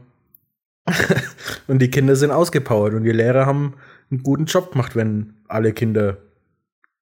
[1.68, 3.76] und die Kinder sind ausgepowert und die Lehrer haben
[4.12, 6.18] einen guten Job gemacht, wenn alle Kinder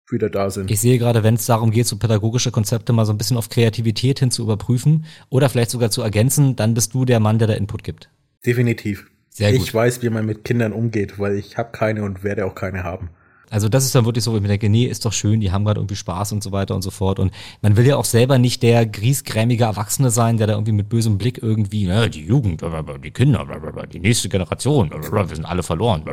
[0.09, 0.71] wieder da sind.
[0.71, 3.49] Ich sehe gerade, wenn es darum geht, so pädagogische Konzepte mal so ein bisschen auf
[3.49, 7.47] Kreativität hin zu überprüfen oder vielleicht sogar zu ergänzen, dann bist du der Mann, der
[7.47, 8.09] da Input gibt.
[8.45, 9.09] Definitiv.
[9.29, 9.61] Sehr gut.
[9.61, 12.83] Ich weiß, wie man mit Kindern umgeht, weil ich habe keine und werde auch keine
[12.83, 13.09] haben.
[13.49, 15.51] Also das ist dann wirklich so, wo ich mir denke, nee, ist doch schön, die
[15.51, 17.19] haben gerade irgendwie Spaß und so weiter und so fort.
[17.19, 17.31] Und
[17.61, 21.17] man will ja auch selber nicht der griesgrämige Erwachsene sein, der da irgendwie mit bösem
[21.17, 22.61] Blick irgendwie, ne, die Jugend,
[23.03, 23.45] die Kinder,
[23.91, 26.03] die nächste Generation, wir sind alle verloren.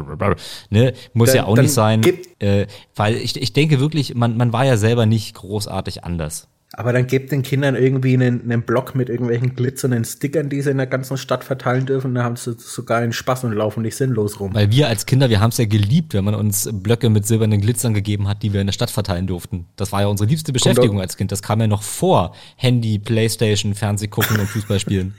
[0.70, 2.02] Ne, muss dann, ja auch nicht sein.
[2.38, 6.48] Äh, weil ich, ich denke wirklich, man, man war ja selber nicht großartig anders.
[6.76, 10.70] Aber dann gebt den Kindern irgendwie einen, einen Block mit irgendwelchen glitzernden Stickern, die sie
[10.70, 12.14] in der ganzen Stadt verteilen dürfen.
[12.16, 14.52] Da haben sie sogar einen Spaß und laufen nicht sinnlos rum.
[14.54, 17.60] Weil wir als Kinder, wir haben es ja geliebt, wenn man uns Blöcke mit silbernen
[17.60, 19.66] Glitzern gegeben hat, die wir in der Stadt verteilen durften.
[19.76, 21.30] Das war ja unsere liebste Beschäftigung als Kind.
[21.30, 25.14] Das kam ja noch vor Handy, Playstation, Fernseh gucken und Fußball spielen.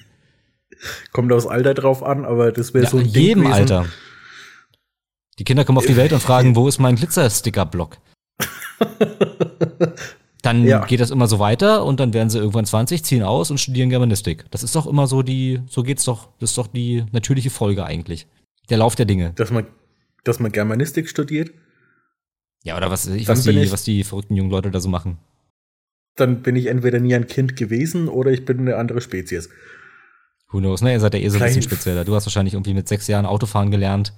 [1.14, 3.86] Kommt aufs Alter drauf an, aber das wäre ja, so ein jedem Ding Alter.
[5.40, 7.98] Die Kinder kommen auf die Welt und fragen, wo ist mein Glitzersticker-Block?
[10.46, 10.86] Dann ja.
[10.86, 13.90] geht das immer so weiter und dann werden sie irgendwann 20, ziehen aus und studieren
[13.90, 14.46] Germanistik.
[14.52, 17.84] Das ist doch immer so die, so geht's doch, das ist doch die natürliche Folge
[17.84, 18.28] eigentlich.
[18.70, 19.34] Der Lauf der Dinge.
[19.36, 19.66] Dass man,
[20.24, 21.50] dass man Germanistik studiert?
[22.64, 25.18] Ja, oder was, ich, was, die, ich, was die verrückten jungen Leute da so machen.
[26.16, 29.50] Dann bin ich entweder nie ein Kind gewesen oder ich bin eine andere Spezies.
[30.52, 30.92] Who knows, ne?
[30.92, 32.06] Ihr seid ja eh so ein bisschen spezieller.
[32.06, 34.14] Du hast wahrscheinlich irgendwie mit sechs Jahren Autofahren gelernt.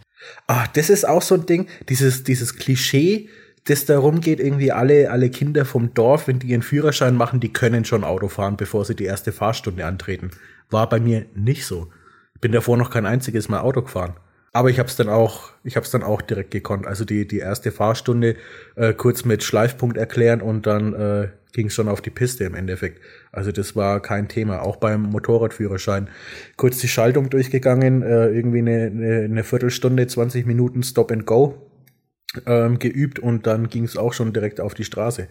[0.47, 3.29] Ah, das ist auch so ein Ding, dieses, dieses Klischee,
[3.69, 7.51] das darum geht, irgendwie alle, alle Kinder vom Dorf, wenn die ihren Führerschein machen, die
[7.51, 10.31] können schon Auto fahren, bevor sie die erste Fahrstunde antreten.
[10.69, 11.89] War bei mir nicht so.
[12.35, 14.15] Ich bin davor noch kein einziges Mal Auto gefahren.
[14.53, 16.87] Aber ich habe es dann auch, ich habe es dann auch direkt gekonnt.
[16.87, 18.37] Also die die erste Fahrstunde
[18.75, 22.55] äh, kurz mit Schleifpunkt erklären und dann äh, ging es schon auf die Piste im
[22.55, 23.01] Endeffekt.
[23.31, 24.61] Also das war kein Thema.
[24.61, 26.09] Auch beim Motorradführerschein
[26.55, 31.66] kurz die Schaltung durchgegangen, äh, irgendwie eine, eine, eine Viertelstunde, 20 Minuten Stop and Go
[32.45, 35.27] ähm, geübt und dann ging es auch schon direkt auf die Straße.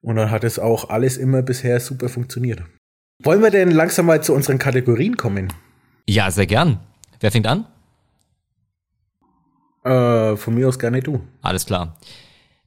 [0.00, 2.62] Und dann hat es auch alles immer bisher super funktioniert.
[3.22, 5.52] Wollen wir denn langsam mal zu unseren Kategorien kommen?
[6.06, 6.78] Ja, sehr gern.
[7.20, 7.66] Wer fängt an?
[9.84, 11.20] Äh, von mir aus gerne du.
[11.42, 11.98] Alles klar.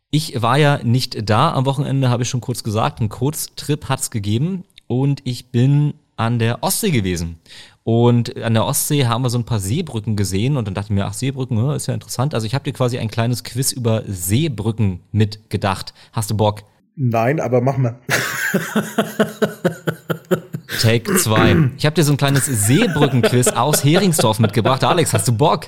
[0.10, 3.00] Ich war ja nicht da am Wochenende, habe ich schon kurz gesagt.
[3.00, 7.40] Ein Kurztrip hat's gegeben und ich bin an der Ostsee gewesen.
[7.84, 10.96] Und an der Ostsee haben wir so ein paar Seebrücken gesehen und dann dachte ich
[10.96, 12.36] mir, ach, Seebrücken, ist ja interessant.
[12.36, 15.94] Also ich habe dir quasi ein kleines Quiz über Seebrücken mitgedacht.
[16.14, 16.64] Hast du Bock?
[16.96, 18.00] Nein, aber mach mal.
[20.82, 21.72] Take 2.
[21.78, 24.84] Ich habe dir so ein kleines Seebrückenquiz aus Heringsdorf mitgebracht.
[24.84, 25.68] Alex, hast du Bock?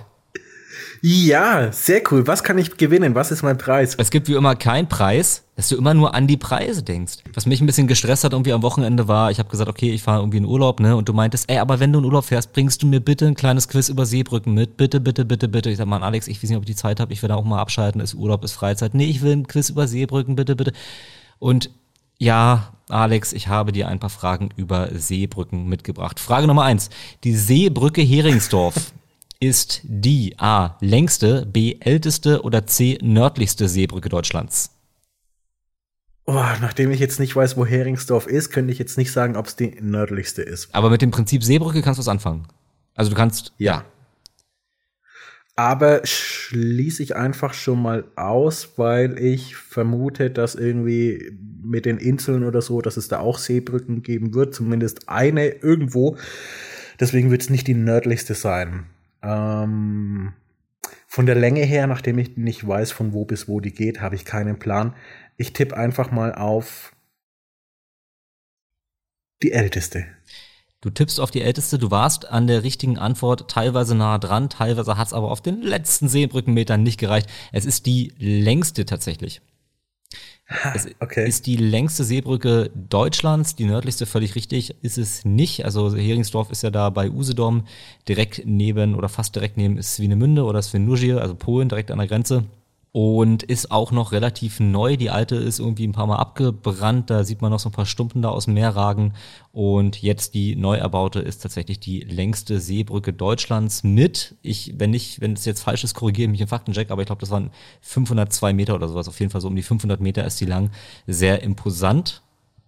[1.06, 2.28] Ja, sehr cool.
[2.28, 3.14] Was kann ich gewinnen?
[3.14, 3.96] Was ist mein Preis?
[3.98, 7.16] Es gibt wie immer keinen Preis, dass du immer nur an die Preise denkst.
[7.34, 10.02] Was mich ein bisschen gestresst hat irgendwie am Wochenende war, ich habe gesagt, okay, ich
[10.02, 10.96] fahre irgendwie in Urlaub, ne?
[10.96, 13.36] Und du meintest, ey, aber wenn du in Urlaub fährst, bringst du mir bitte ein
[13.36, 14.78] kleines Quiz über Seebrücken mit.
[14.78, 15.70] Bitte, bitte, bitte, bitte.
[15.70, 17.36] Ich sag mal, Alex, ich weiß nicht, ob ich die Zeit habe, ich will da
[17.36, 18.94] auch mal abschalten, ist Urlaub, ist Freizeit.
[18.94, 20.72] Nee, ich will ein Quiz über Seebrücken, bitte, bitte.
[21.38, 21.70] Und
[22.18, 26.22] ja, Alex, ich habe dir ein paar Fragen über Seebrücken mitgebracht.
[26.22, 26.90] Frage Nummer eins.
[27.26, 28.94] Die Seebrücke Heringsdorf
[29.44, 30.78] ist die A.
[30.80, 31.76] längste, B.
[31.82, 32.98] älteste oder C.
[33.02, 34.72] nördlichste Seebrücke Deutschlands?
[36.26, 39.48] Oh, nachdem ich jetzt nicht weiß, wo Heringsdorf ist, könnte ich jetzt nicht sagen, ob
[39.48, 40.74] es die nördlichste ist.
[40.74, 42.48] Aber mit dem Prinzip Seebrücke kannst du was anfangen.
[42.96, 43.52] Also du kannst.
[43.58, 43.74] Ja.
[43.74, 43.86] ja.
[45.58, 52.46] Aber schließe ich einfach schon mal aus, weil ich vermute, dass irgendwie mit den Inseln
[52.46, 56.16] oder so, dass es da auch Seebrücken geben wird, zumindest eine irgendwo.
[57.02, 58.86] Deswegen wird es nicht die nördlichste sein.
[59.24, 60.34] Ähm,
[61.08, 64.16] von der Länge her, nachdem ich nicht weiß, von wo bis wo die geht, habe
[64.16, 64.96] ich keinen Plan.
[65.38, 66.94] Ich tippe einfach mal auf
[69.42, 70.06] die älteste.
[70.82, 74.98] Du tippst auf die älteste, du warst an der richtigen Antwort teilweise nah dran, teilweise
[74.98, 77.30] hat es aber auf den letzten Seebrückenmetern nicht gereicht.
[77.54, 79.42] Es ist die längste tatsächlich.
[80.76, 81.28] Es okay.
[81.28, 85.66] ist die längste Seebrücke Deutschlands, die nördlichste völlig richtig ist es nicht.
[85.66, 87.66] Also Heringsdorf ist ja da bei Usedom,
[88.08, 92.44] direkt neben oder fast direkt neben Swinemünde oder Swinujier, also Polen, direkt an der Grenze
[92.94, 94.98] und ist auch noch relativ neu.
[94.98, 97.10] Die alte ist irgendwie ein paar Mal abgebrannt.
[97.10, 99.14] Da sieht man noch so ein paar Stumpen da aus dem Meer ragen.
[99.52, 105.22] Und jetzt die neu erbaute ist tatsächlich die längste Seebrücke Deutschlands mit, ich, wenn nicht,
[105.22, 107.50] wenn es jetzt falsch ist, korrigiere mich im Faktencheck, aber ich glaube, das waren
[107.82, 109.08] 502 Meter oder sowas.
[109.08, 110.70] Auf jeden Fall so um die 500 Meter ist die lang.
[111.08, 112.22] Sehr imposant.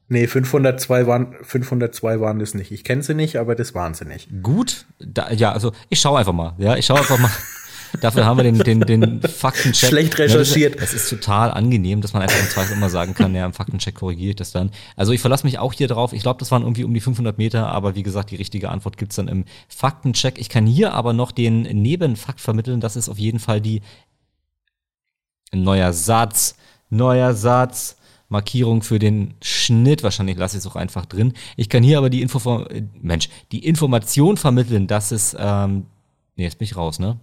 [0.07, 2.71] Nee, 502 waren, 502 waren das nicht.
[2.71, 4.29] Ich kenne sie nicht, aber das waren sie nicht.
[4.41, 6.55] Gut, da, ja, also ich schaue einfach mal.
[6.57, 7.31] Ja, ich schaue einfach mal.
[8.01, 9.89] Dafür haben wir den, den, den Faktencheck.
[9.89, 10.75] Schlecht recherchiert.
[10.81, 13.95] Es ist total angenehm, dass man einfach im Zweifel immer sagen kann, ja, im Faktencheck
[13.95, 14.71] korrigiere ich das dann.
[14.95, 16.13] Also ich verlasse mich auch hier drauf.
[16.13, 18.97] Ich glaube, das waren irgendwie um die 500 Meter, aber wie gesagt, die richtige Antwort
[18.97, 20.37] gibt's dann im Faktencheck.
[20.37, 22.79] Ich kann hier aber noch den Nebenfakt vermitteln.
[22.79, 23.81] Das ist auf jeden Fall die
[25.53, 26.55] neuer Satz.
[26.89, 27.97] Neuer Satz.
[28.29, 30.03] Markierung für den Schnitt.
[30.03, 31.33] Wahrscheinlich lasse ich es auch einfach drin.
[31.57, 35.85] Ich kann hier aber die Info, äh, Mensch, die Information vermitteln, dass es, ähm,
[36.35, 37.17] nee, jetzt bin ich raus, ne?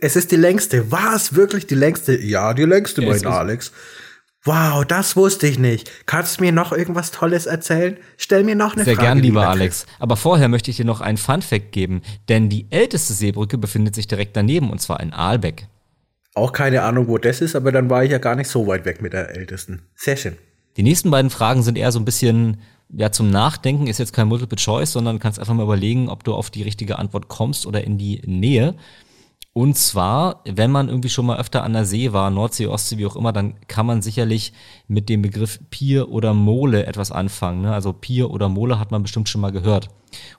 [0.00, 0.90] Es ist die längste.
[0.90, 2.20] War es wirklich die längste?
[2.20, 3.72] Ja, die längste, mein Alex.
[4.44, 5.90] Wow, das wusste ich nicht.
[6.06, 7.98] Kannst du mir noch irgendwas Tolles erzählen?
[8.16, 9.06] Stell mir noch eine Sehr Frage.
[9.06, 9.86] Sehr gern, lieber Alex.
[9.98, 13.94] Aber vorher möchte ich dir noch einen Fun Fact geben, denn die älteste Seebrücke befindet
[13.94, 15.66] sich direkt daneben und zwar in Aalbeck.
[16.34, 18.86] Auch keine Ahnung, wo das ist, aber dann war ich ja gar nicht so weit
[18.86, 19.82] weg mit der ältesten.
[19.94, 20.36] Sehr schön.
[20.78, 22.62] Die nächsten beiden Fragen sind eher so ein bisschen
[22.92, 26.34] ja zum Nachdenken, ist jetzt kein Multiple Choice, sondern kannst einfach mal überlegen, ob du
[26.34, 28.74] auf die richtige Antwort kommst oder in die Nähe.
[29.52, 33.06] Und zwar, wenn man irgendwie schon mal öfter an der See war, Nordsee, Ostsee, wie
[33.06, 34.52] auch immer, dann kann man sicherlich
[34.86, 37.62] mit dem Begriff Pier oder Mole etwas anfangen.
[37.62, 37.74] Ne?
[37.74, 39.88] Also Pier oder Mole hat man bestimmt schon mal gehört.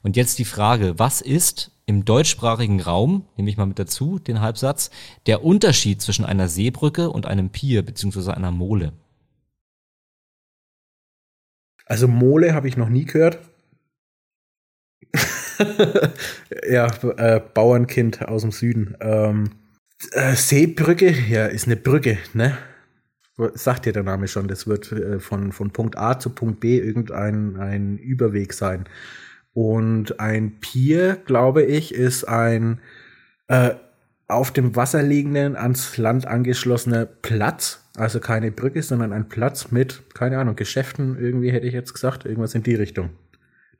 [0.01, 4.39] Und jetzt die Frage, was ist im deutschsprachigen Raum, nehme ich mal mit dazu, den
[4.39, 4.91] Halbsatz,
[5.25, 8.93] der Unterschied zwischen einer Seebrücke und einem Pier beziehungsweise einer Mole?
[11.85, 13.39] Also Mole habe ich noch nie gehört.
[16.69, 16.87] ja,
[17.17, 18.95] äh, Bauernkind aus dem Süden.
[18.99, 19.51] Ähm,
[20.11, 22.57] äh, Seebrücke, ja, ist eine Brücke, ne?
[23.53, 26.77] Sagt dir der Name schon, das wird äh, von, von Punkt A zu Punkt B
[26.77, 28.85] irgendein ein Überweg sein.
[29.53, 32.79] Und ein Pier, glaube ich, ist ein
[33.47, 33.71] äh,
[34.27, 37.83] auf dem Wasser liegenden, ans Land angeschlossener Platz.
[37.95, 42.25] Also keine Brücke, sondern ein Platz mit, keine Ahnung, Geschäften, irgendwie hätte ich jetzt gesagt,
[42.25, 43.09] irgendwas in die Richtung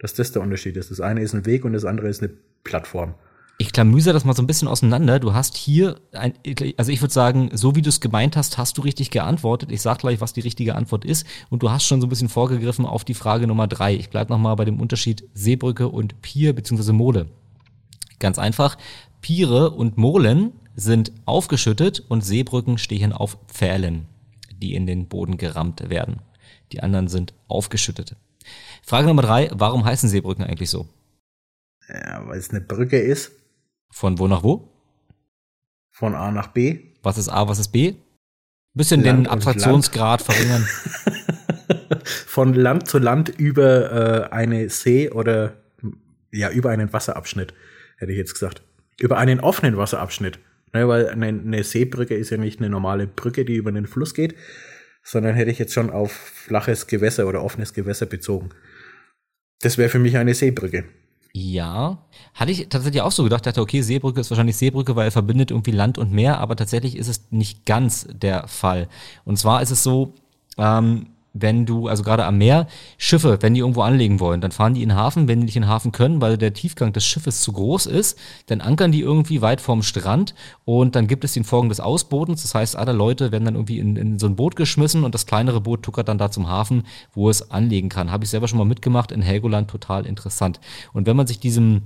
[0.02, 0.89] dass das der Unterschied ist.
[0.89, 2.34] Das eine ist ein Weg und das andere ist eine
[2.64, 3.14] Plattform.
[3.60, 5.20] Ich klamüse das mal so ein bisschen auseinander.
[5.20, 6.34] Du hast hier, ein,
[6.78, 9.72] also ich würde sagen, so wie du es gemeint hast, hast du richtig geantwortet.
[9.72, 11.28] Ich sag gleich, was die richtige Antwort ist.
[11.52, 13.93] Und du hast schon so ein bisschen vorgegriffen auf die Frage Nummer drei.
[13.93, 16.91] Ich bleibe nochmal bei dem Unterschied Seebrücke und Pier bzw.
[16.91, 17.28] Mole.
[18.18, 18.80] Ganz einfach.
[19.22, 24.08] Piere und Molen sind aufgeschüttet und Seebrücken stehen auf Pfählen,
[24.60, 26.22] die in den Boden gerammt werden.
[26.72, 28.16] Die anderen sind aufgeschüttet.
[28.82, 30.88] Frage Nummer drei, warum heißen Seebrücken eigentlich so?
[31.88, 33.32] Ja, weil es eine Brücke ist.
[33.90, 34.70] Von wo nach wo?
[35.92, 36.80] Von A nach B.
[37.04, 37.96] Was ist A, was ist B?
[38.74, 40.66] Bisschen Land den Abstraktionsgrad verringern.
[42.26, 45.58] Von Land zu Land über äh, eine See oder
[46.32, 47.54] ja, über einen Wasserabschnitt,
[47.98, 48.64] hätte ich jetzt gesagt.
[49.00, 50.40] Über einen offenen Wasserabschnitt.
[50.74, 54.14] Ne, weil eine, eine Seebrücke ist ja nicht eine normale Brücke, die über den Fluss
[54.14, 54.36] geht,
[55.04, 58.52] sondern hätte ich jetzt schon auf flaches Gewässer oder offenes Gewässer bezogen.
[59.62, 60.86] Das wäre für mich eine Seebrücke.
[61.34, 61.99] Ja,
[62.34, 65.51] hatte ich tatsächlich auch so gedacht, dachte, okay, Seebrücke ist wahrscheinlich Seebrücke, weil er verbindet
[65.51, 68.89] irgendwie Land und Meer, aber tatsächlich ist es nicht ganz der Fall.
[69.24, 70.14] Und zwar ist es so,
[70.57, 72.68] ähm, wenn du, also gerade am Meer,
[72.98, 75.56] Schiffe, wenn die irgendwo anlegen wollen, dann fahren die in den Hafen, wenn die nicht
[75.56, 78.18] in den Hafen können, weil der Tiefgang des Schiffes zu groß ist,
[78.48, 82.42] dann ankern die irgendwie weit vorm Strand und dann gibt es den Folgen des Ausbodens.
[82.42, 85.26] Das heißt, alle Leute werden dann irgendwie in, in so ein Boot geschmissen und das
[85.26, 88.12] kleinere Boot tuckert dann da zum Hafen, wo es anlegen kann.
[88.12, 90.60] Habe ich selber schon mal mitgemacht in Helgoland, total interessant.
[90.94, 91.84] Und wenn man sich diesem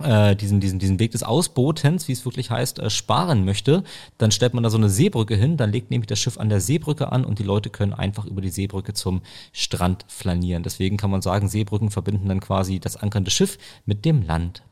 [0.00, 3.84] äh, diesen, diesen, diesen Weg des Ausbotens, wie es wirklich heißt, äh, sparen möchte,
[4.18, 6.60] dann stellt man da so eine Seebrücke hin, dann legt nämlich das Schiff an der
[6.60, 9.22] Seebrücke an und die Leute können einfach über die Seebrücke zum
[9.52, 10.64] Strand flanieren.
[10.64, 14.62] Deswegen kann man sagen, Seebrücken verbinden dann quasi das ankernde Schiff mit dem Land.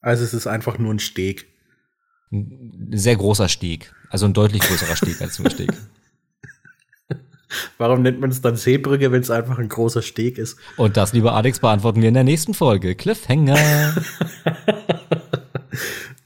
[0.00, 1.46] Also es ist einfach nur ein Steg.
[2.32, 3.94] Ein sehr großer Steg.
[4.10, 5.72] Also ein deutlich größerer Steg als ein Steg.
[7.78, 10.58] Warum nennt man es dann Seebrücke, wenn es einfach ein großer Steg ist?
[10.76, 12.94] Und das, lieber Alex, beantworten wir in der nächsten Folge.
[12.94, 13.56] Cliffhanger.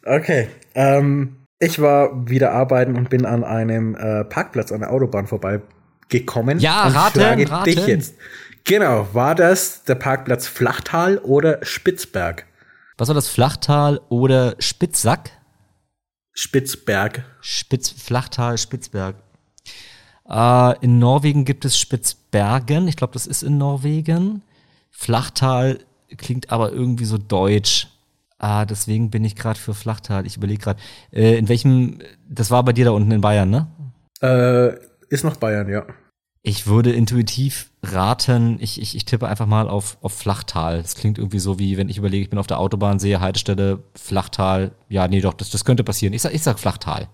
[0.04, 0.48] okay.
[0.74, 6.58] Ähm, ich war wieder arbeiten und bin an einem äh, Parkplatz an der Autobahn vorbeigekommen.
[6.58, 7.64] Ja, und raten, frage raten.
[7.64, 8.14] dich jetzt.
[8.64, 12.46] Genau, war das der Parkplatz Flachtal oder Spitzberg?
[12.96, 13.28] Was war das?
[13.28, 15.30] Flachtal oder Spitzsack?
[16.32, 17.24] Spitzberg.
[17.40, 19.16] Spitz, Flachtal, Spitzberg.
[20.30, 22.86] Äh, in Norwegen gibt es Spitzbergen.
[22.88, 24.42] Ich glaube, das ist in Norwegen.
[24.90, 25.80] Flachtal
[26.16, 27.88] klingt aber irgendwie so deutsch.
[28.38, 30.26] Ah, deswegen bin ich gerade für Flachtal.
[30.26, 30.80] Ich überlege gerade,
[31.12, 33.66] äh, in welchem, das war bei dir da unten in Bayern, ne?
[34.22, 34.78] Äh,
[35.08, 35.84] ist noch Bayern, ja.
[36.42, 40.80] Ich würde intuitiv raten, ich, ich, ich tippe einfach mal auf, auf Flachtal.
[40.80, 43.82] Das klingt irgendwie so wie, wenn ich überlege, ich bin auf der Autobahn, sehe Haltestelle,
[43.94, 44.72] Flachtal.
[44.88, 46.14] Ja, nee, doch, das, das könnte passieren.
[46.14, 47.08] Ich sag, ich sag Flachtal.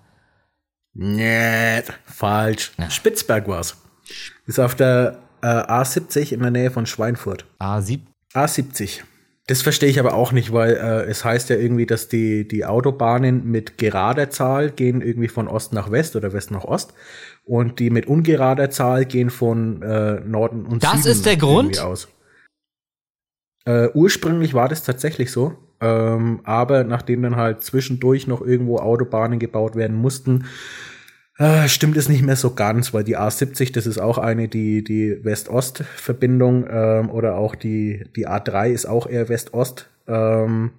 [0.98, 2.72] Nee, falsch.
[2.88, 3.76] Spitzberg war's.
[4.46, 7.44] Ist auf der äh, A70 in der Nähe von Schweinfurt.
[7.60, 8.00] A7.
[8.34, 9.02] A70.
[9.46, 12.64] Das verstehe ich aber auch nicht, weil äh, es heißt ja irgendwie, dass die, die
[12.64, 16.94] Autobahnen mit gerader Zahl gehen irgendwie von Ost nach West oder West nach Ost
[17.44, 21.76] und die mit ungerader Zahl gehen von äh, Norden und Das Süden ist der Grund?
[21.76, 22.08] irgendwie aus.
[23.66, 29.38] Äh, ursprünglich war das tatsächlich so, ähm, aber nachdem dann halt zwischendurch noch irgendwo Autobahnen
[29.38, 30.46] gebaut werden mussten,
[31.38, 34.82] äh, stimmt es nicht mehr so ganz, weil die A70, das ist auch eine, die,
[34.82, 39.90] die West-Ost-Verbindung, ähm, oder auch die, die A3 ist auch eher West-Ost.
[40.08, 40.70] Ähm,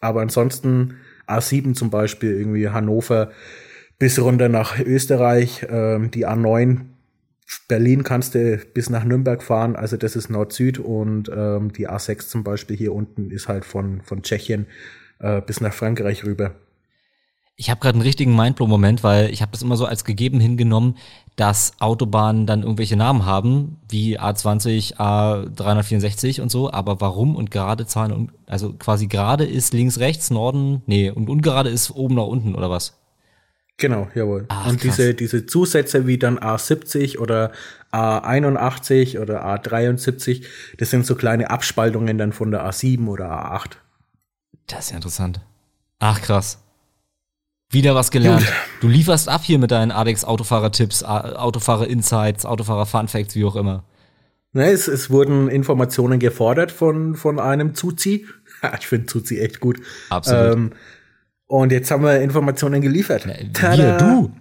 [0.00, 0.94] aber ansonsten
[1.26, 3.30] A7 zum Beispiel, irgendwie Hannover
[3.98, 6.91] bis runter nach Österreich, ähm, die A9
[7.68, 12.28] Berlin kannst du bis nach Nürnberg fahren, also das ist Nord-Süd und ähm, die A6
[12.28, 14.66] zum Beispiel hier unten ist halt von, von Tschechien
[15.18, 16.54] äh, bis nach Frankreich rüber.
[17.56, 20.96] Ich habe gerade einen richtigen Mindblow-Moment, weil ich habe das immer so als gegeben hingenommen,
[21.36, 27.86] dass Autobahnen dann irgendwelche Namen haben, wie A20, A364 und so, aber warum und gerade
[27.86, 32.26] Zahlen und also quasi gerade ist links, rechts, Norden, nee, und ungerade ist oben nach
[32.26, 33.01] unten oder was?
[33.78, 34.44] Genau, jawohl.
[34.48, 34.96] Ach, und krass.
[34.96, 37.52] diese, diese Zusätze wie dann A70 oder
[37.92, 40.44] A81 oder A73,
[40.78, 43.72] das sind so kleine Abspaltungen dann von der A7 oder A8.
[44.66, 45.40] Das ist ja interessant.
[45.98, 46.58] Ach krass.
[47.70, 48.40] Wieder was gelernt.
[48.40, 48.52] Gut.
[48.82, 53.84] Du lieferst ab hier mit deinen Adex Autofahrer-Tipps, Autofahrer-Insights, Autofahrer-Fun-Facts, wie auch immer.
[54.52, 58.26] Ne, es, es wurden Informationen gefordert von, von einem Zuzi.
[58.78, 59.80] ich finde Zuzi echt gut.
[60.10, 60.52] Absolut.
[60.54, 60.72] Ähm,
[61.52, 63.26] und jetzt haben wir Informationen geliefert.
[63.26, 63.98] Wir, Tada!
[63.98, 64.32] du.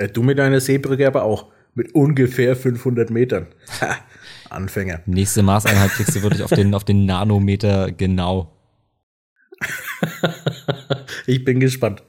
[0.00, 1.48] Ja, du mit deiner Seebrücke aber auch.
[1.74, 3.48] Mit ungefähr 500 Metern.
[3.82, 3.96] Ha,
[4.48, 5.00] Anfänger.
[5.04, 8.56] Nächste Maßeinheit kriegst du wirklich auf den, auf den Nanometer genau.
[11.26, 12.02] ich bin gespannt.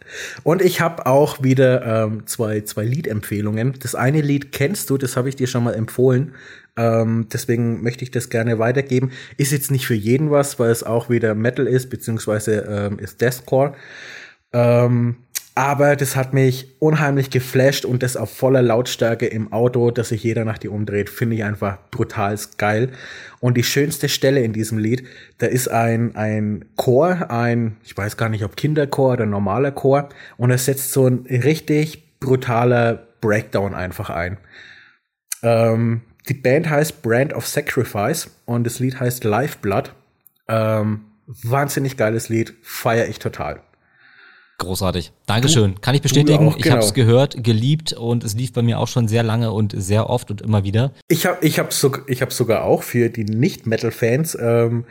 [0.43, 3.73] Und ich habe auch wieder ähm, zwei, zwei Liedempfehlungen.
[3.81, 6.35] Das eine Lied kennst du, das habe ich dir schon mal empfohlen.
[6.77, 9.11] Ähm, deswegen möchte ich das gerne weitergeben.
[9.35, 13.19] Ist jetzt nicht für jeden was, weil es auch wieder Metal ist, beziehungsweise ähm, ist
[13.19, 13.75] Deathcore.
[14.53, 15.17] Ähm,
[15.57, 20.21] aber das hat mich unheimlich geflasht und das auf voller Lautstärke im Auto, dass sich
[20.21, 22.91] jeder nach dir umdreht, finde ich einfach brutal geil.
[23.39, 25.07] Und die schönste Stelle in diesem Lied,
[25.39, 30.09] da ist ein, ein Chor, ein, ich weiß gar nicht, ob Kinderchor oder normaler Chor,
[30.37, 34.37] und er setzt so ein richtig brutaler Breakdown einfach ein.
[35.41, 39.93] Ähm, die Band heißt Brand of Sacrifice und das Lied heißt Lifeblood.
[40.47, 43.61] Ähm, wahnsinnig geiles Lied, feiere ich total.
[44.60, 45.12] Großartig.
[45.28, 45.80] Dankeschön.
[45.82, 46.47] Kann ich bestätigen.
[46.47, 47.05] auch, Ich habe es genau.
[47.08, 50.41] gehört, geliebt und es lief bei mir auch schon sehr lange und sehr oft und
[50.41, 50.93] immer wieder.
[51.08, 54.86] Ich habe ich hab so, ich hab sogar auch für die Nicht-Metal-Fans ähm,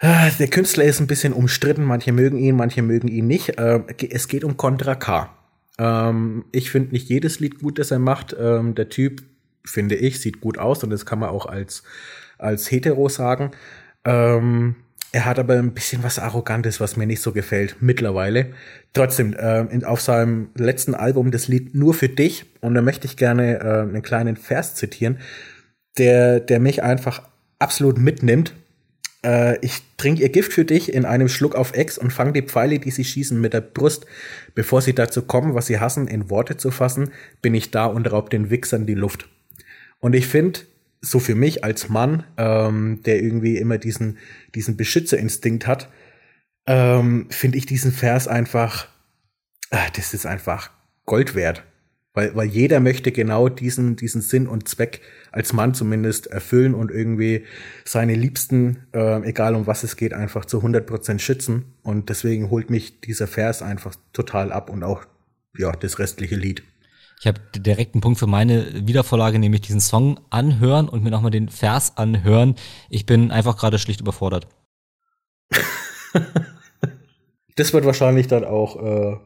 [0.00, 1.84] Ah, Der Künstler ist ein bisschen umstritten.
[1.84, 3.54] Manche mögen ihn, manche mögen ihn nicht.
[3.58, 5.30] Ähm, Es geht um Contra K.
[5.78, 8.36] Ähm, Ich finde nicht jedes Lied gut, das er macht.
[8.38, 9.22] Ähm, Der Typ,
[9.64, 11.84] finde ich, sieht gut aus und das kann man auch als,
[12.36, 13.52] als hetero sagen.
[14.04, 14.76] Ähm,
[15.14, 18.46] er hat aber ein bisschen was Arrogantes, was mir nicht so gefällt, mittlerweile.
[18.94, 23.06] Trotzdem, ähm, in, auf seinem letzten Album das Lied Nur für dich, und da möchte
[23.06, 25.20] ich gerne äh, einen kleinen Vers zitieren,
[25.98, 27.22] der, der mich einfach
[27.60, 28.54] absolut mitnimmt.
[29.24, 32.42] Äh, ich trinke ihr Gift für dich in einem Schluck auf Ex und fange die
[32.42, 34.06] Pfeile, die sie schießen, mit der Brust.
[34.56, 38.10] Bevor sie dazu kommen, was sie hassen, in Worte zu fassen, bin ich da und
[38.10, 39.28] raub den Wichsern die Luft.
[40.00, 40.58] Und ich finde,
[41.04, 44.18] so für mich als Mann, ähm, der irgendwie immer diesen,
[44.54, 45.90] diesen Beschützerinstinkt hat,
[46.66, 48.88] ähm, finde ich diesen Vers einfach,
[49.70, 50.70] ah, das ist einfach
[51.04, 51.64] Gold wert.
[52.16, 55.00] Weil, weil jeder möchte genau diesen, diesen Sinn und Zweck
[55.32, 57.44] als Mann zumindest erfüllen und irgendwie
[57.84, 61.74] seine Liebsten, äh, egal um was es geht, einfach zu 100% schützen.
[61.82, 65.04] Und deswegen holt mich dieser Vers einfach total ab und auch
[65.58, 66.62] ja, das restliche Lied.
[67.20, 71.30] Ich habe direkt einen Punkt für meine Wiedervorlage, nämlich diesen Song anhören und mir nochmal
[71.30, 72.56] den Vers anhören.
[72.90, 74.46] Ich bin einfach gerade schlicht überfordert.
[77.56, 79.16] Das wird wahrscheinlich dann auch äh,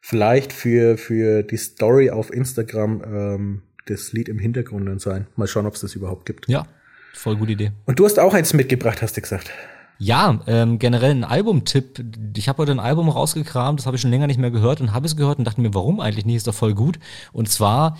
[0.00, 5.26] vielleicht für, für die Story auf Instagram ähm, das Lied im Hintergrund dann sein.
[5.36, 6.48] Mal schauen, ob es das überhaupt gibt.
[6.48, 6.66] Ja,
[7.12, 7.72] voll gute Idee.
[7.86, 9.50] Und du hast auch eins mitgebracht, hast du gesagt.
[10.04, 12.04] Ja, ähm, generell ein Albumtipp.
[12.36, 14.92] Ich habe heute ein Album rausgekramt, das habe ich schon länger nicht mehr gehört und
[14.92, 16.38] habe es gehört und dachte mir, warum eigentlich nicht?
[16.38, 16.98] Ist doch voll gut.
[17.32, 17.96] Und zwar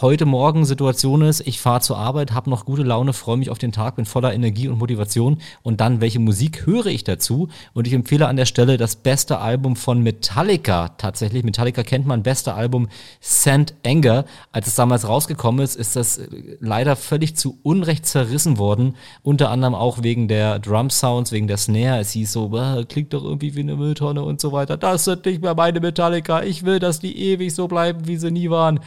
[0.00, 3.58] heute Morgen Situation ist, ich fahre zur Arbeit, habe noch gute Laune, freue mich auf
[3.58, 7.48] den Tag, bin voller Energie und Motivation und dann, welche Musik höre ich dazu?
[7.74, 11.44] Und ich empfehle an der Stelle das beste Album von Metallica tatsächlich.
[11.44, 12.88] Metallica kennt man, beste Album
[13.20, 14.24] Sand Anger.
[14.50, 16.26] Als es damals rausgekommen ist, ist das äh,
[16.60, 18.96] leider völlig zu Unrecht zerrissen worden.
[19.22, 22.00] Unter anderem auch wegen der Drum Sounds, wegen der Snare.
[22.00, 24.78] Es hieß so, "Ah, klingt doch irgendwie wie eine Mülltonne und so weiter.
[24.78, 26.42] Das sind nicht mehr meine Metallica.
[26.42, 28.80] Ich will, dass die ewig so bleiben, wie sie nie waren.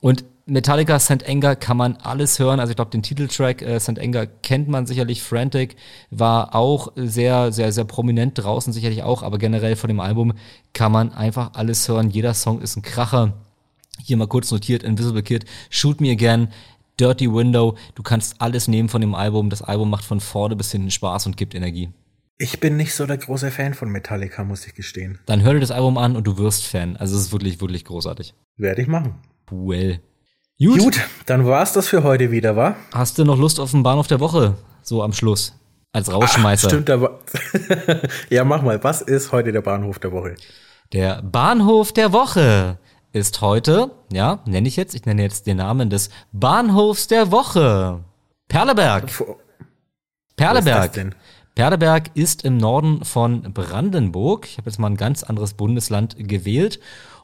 [0.00, 1.28] Und Metallica St.
[1.28, 2.58] Anger kann man alles hören.
[2.58, 3.98] Also ich glaube, den Titeltrack äh, St.
[3.98, 5.22] Anger kennt man sicherlich.
[5.22, 5.76] Frantic
[6.10, 9.22] war auch sehr, sehr, sehr prominent draußen sicherlich auch.
[9.22, 10.32] Aber generell von dem Album
[10.72, 12.10] kann man einfach alles hören.
[12.10, 13.34] Jeder Song ist ein Kracher.
[14.02, 16.48] Hier mal kurz notiert, Invisible Kid, Shoot Me Again,
[16.98, 17.76] Dirty Window.
[17.94, 19.48] Du kannst alles nehmen von dem Album.
[19.48, 21.90] Das Album macht von vorne bis hinten Spaß und gibt Energie.
[22.38, 25.20] Ich bin nicht so der große Fan von Metallica, muss ich gestehen.
[25.26, 26.96] Dann hör dir das Album an und du wirst Fan.
[26.96, 28.34] Also es ist wirklich, wirklich großartig.
[28.56, 29.14] Werde ich machen.
[29.48, 30.00] Well.
[30.64, 30.78] Gut.
[30.78, 32.76] Gut, dann war's das für heute wieder, wa?
[32.92, 34.54] Hast du noch Lust auf den Bahnhof der Woche?
[34.82, 35.54] So am Schluss.
[35.92, 36.68] Als Rauschmeißer.
[36.68, 37.20] Stimmt, aber.
[38.30, 38.82] ja, mach mal.
[38.82, 40.36] Was ist heute der Bahnhof der Woche?
[40.92, 42.78] Der Bahnhof der Woche
[43.12, 48.00] ist heute, ja, nenne ich jetzt, ich nenne jetzt den Namen des Bahnhofs der Woche.
[48.48, 49.20] Perleberg.
[49.20, 50.82] Wo- Wo ist Perleberg.
[50.84, 51.14] das denn?
[51.54, 54.46] Perleberg ist im Norden von Brandenburg.
[54.46, 56.80] Ich habe jetzt mal ein ganz anderes Bundesland gewählt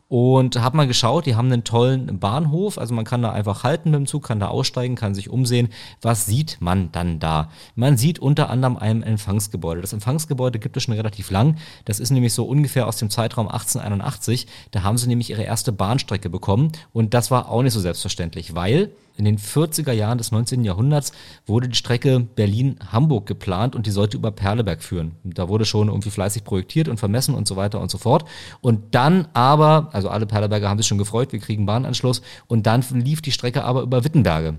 [0.08, 3.90] und habe mal geschaut, die haben einen tollen Bahnhof, also man kann da einfach halten
[3.90, 5.68] mit dem Zug, kann da aussteigen, kann sich umsehen.
[6.00, 7.50] Was sieht man dann da?
[7.74, 9.82] Man sieht unter anderem ein Empfangsgebäude.
[9.82, 11.56] Das Empfangsgebäude gibt es schon relativ lang.
[11.84, 14.46] Das ist nämlich so ungefähr aus dem Zeitraum 1881.
[14.70, 18.54] Da haben sie nämlich ihre erste Bahnstrecke bekommen und das war auch nicht so selbstverständlich,
[18.54, 20.62] weil in den 40er Jahren des 19.
[20.62, 21.12] Jahrhunderts
[21.44, 25.16] wurde die Strecke Berlin-Hamburg geplant und die sollte über Perleberg führen.
[25.24, 28.24] Da wurde schon irgendwie fleißig projektiert und vermessen und so weiter und so fort.
[28.60, 32.22] Und dann aber, also alle Perleberger haben sich schon gefreut, wir kriegen Bahnanschluss.
[32.46, 34.54] Und dann lief die Strecke aber über Wittenberge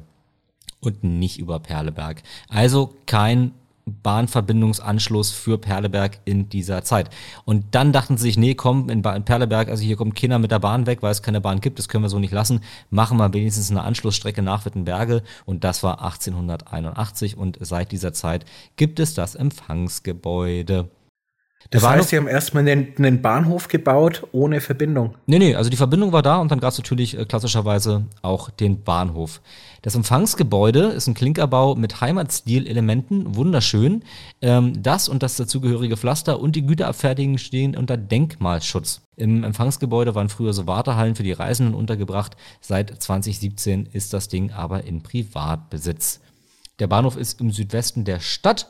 [0.82, 2.22] und nicht über Perleberg.
[2.50, 3.54] Also kein
[3.90, 7.10] Bahnverbindungsanschluss für Perleberg in dieser Zeit.
[7.46, 10.52] Und dann dachten sie sich, nee, komm, in, in Perleberg, also hier kommt keiner mit
[10.52, 12.62] der Bahn weg, weil es keine Bahn gibt, das können wir so nicht lassen.
[12.90, 15.24] Machen wir wenigstens eine Anschlussstrecke nach Wittenberge.
[15.46, 20.90] Und das war 1881 und seit dieser Zeit gibt es das Empfangsgebäude.
[21.72, 25.16] Das Bahnhof- heißt, sie haben erstmal einen, einen Bahnhof gebaut ohne Verbindung.
[25.28, 28.50] Nee, nee, also die Verbindung war da und dann gab es natürlich äh, klassischerweise auch
[28.50, 29.42] den Bahnhof.
[29.82, 34.04] Das Empfangsgebäude ist ein Klinkerbau mit Heimatstil-Elementen, wunderschön.
[34.42, 39.02] Ähm, das und das dazugehörige Pflaster und die Güterabfertigung stehen unter Denkmalschutz.
[39.16, 42.36] Im Empfangsgebäude waren früher so Wartehallen für die Reisenden untergebracht.
[42.62, 46.22] Seit 2017 ist das Ding aber in Privatbesitz.
[46.80, 48.70] Der Bahnhof ist im Südwesten der Stadt.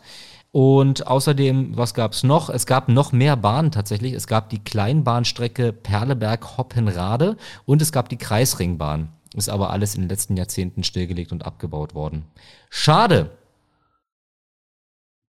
[0.51, 2.49] Und außerdem, was gab es noch?
[2.49, 4.13] Es gab noch mehr Bahnen tatsächlich.
[4.13, 9.09] Es gab die Kleinbahnstrecke Perleberg-Hoppenrade und es gab die Kreisringbahn.
[9.35, 12.25] Ist aber alles in den letzten Jahrzehnten stillgelegt und abgebaut worden.
[12.71, 13.29] Schade.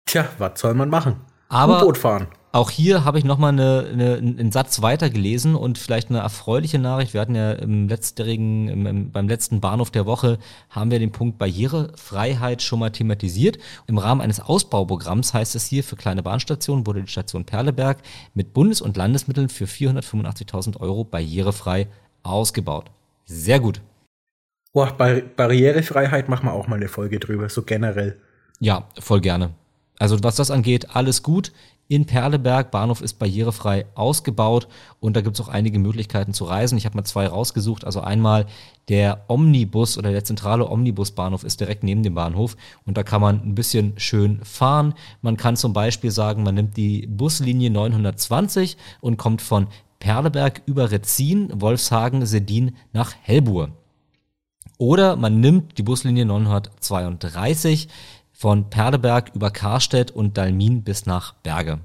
[0.07, 1.21] Tja, was soll man machen?
[1.51, 2.29] Aber- U-Boot fahren.
[2.53, 6.81] Auch hier habe ich nochmal eine, eine, einen Satz weiter gelesen und vielleicht eine erfreuliche
[6.81, 7.15] Nachricht.
[7.15, 10.39] Wir hatten ja im letztjährigen, im, im, beim letzten Bahnhof der Woche
[10.69, 13.59] haben wir den Punkt Barrierefreiheit schon mal thematisiert.
[13.87, 17.99] Im Rahmen eines Ausbauprogramms heißt es hier, für kleine Bahnstationen wurde die Station Perleberg
[18.35, 21.87] mit Bundes- und Landesmitteln für 485.000 Euro barrierefrei
[22.25, 22.91] ausgebaut.
[23.27, 23.81] Sehr gut.
[24.73, 28.19] Boah, Bar Barrierefreiheit machen wir auch mal eine Folge drüber, so generell.
[28.59, 29.51] Ja, voll gerne.
[30.01, 31.53] Also was das angeht, alles gut
[31.91, 32.71] in Perleberg.
[32.71, 34.69] Bahnhof ist barrierefrei ausgebaut
[35.01, 36.79] und da gibt es auch einige Möglichkeiten zu reisen.
[36.79, 37.85] Ich habe mal zwei rausgesucht.
[37.85, 38.47] Also einmal
[38.89, 43.43] der Omnibus oder der zentrale Omnibusbahnhof ist direkt neben dem Bahnhof und da kann man
[43.43, 44.95] ein bisschen schön fahren.
[45.21, 49.67] Man kann zum Beispiel sagen, man nimmt die Buslinie 920 und kommt von
[49.99, 53.71] Perleberg über Retzin, Wolfshagen, Sedin nach Hellbur.
[54.79, 57.89] Oder man nimmt die Buslinie 932
[58.41, 61.81] von Perleberg über Karstedt und Dalmin bis nach Berge.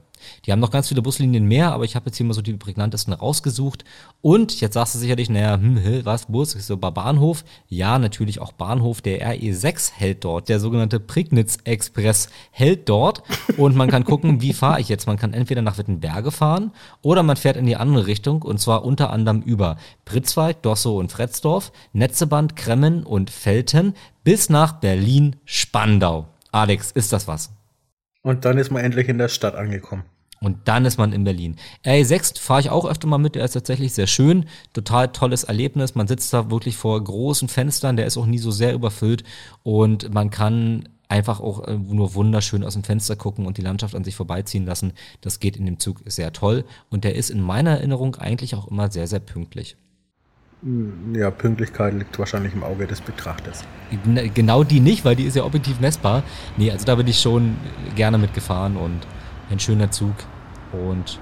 [0.46, 2.54] Die haben noch ganz viele Buslinien mehr, aber ich habe jetzt hier mal so die
[2.54, 3.84] prägnantesten rausgesucht.
[4.22, 7.44] Und jetzt sagst du sicherlich, naja, hm, was, Bus, ist so bei Bahnhof?
[7.68, 9.02] Ja, natürlich auch Bahnhof.
[9.02, 10.48] Der RE6 hält dort.
[10.48, 13.22] Der sogenannte Prignitz Express hält dort.
[13.58, 15.08] Und man kann gucken, wie fahre ich jetzt.
[15.08, 18.44] Man kann entweder nach Wittenberge fahren oder man fährt in die andere Richtung.
[18.44, 19.76] Und zwar unter anderem über
[20.06, 23.94] Pritzwalk, Dossow und Fretzdorf, Netzeband, Kremmen und Felten
[24.24, 26.30] bis nach Berlin-Spandau.
[26.56, 27.52] Alex, ist das was?
[28.22, 30.06] Und dann ist man endlich in der Stadt angekommen.
[30.40, 31.58] Und dann ist man in Berlin.
[31.84, 34.46] RE6 fahre ich auch öfter mal mit, der ist tatsächlich sehr schön.
[34.72, 35.96] Total tolles Erlebnis.
[35.96, 39.26] Man sitzt da wirklich vor großen Fenstern, der ist auch nie so sehr überfüllt.
[39.64, 43.94] Und man kann einfach auch äh, nur wunderschön aus dem Fenster gucken und die Landschaft
[43.94, 44.94] an sich vorbeiziehen lassen.
[45.20, 46.64] Das geht in dem Zug sehr toll.
[46.90, 49.76] Und der ist in meiner Erinnerung eigentlich auch immer sehr, sehr pünktlich.
[51.14, 53.64] Ja, Pünktlichkeit liegt wahrscheinlich im Auge des Betrachters.
[54.34, 56.24] Genau die nicht, weil die ist ja objektiv messbar.
[56.58, 57.56] Nee, also da bin ich schon
[57.96, 59.02] gerne mitgefahren und
[59.52, 60.16] ein schöner Zug
[60.72, 61.20] und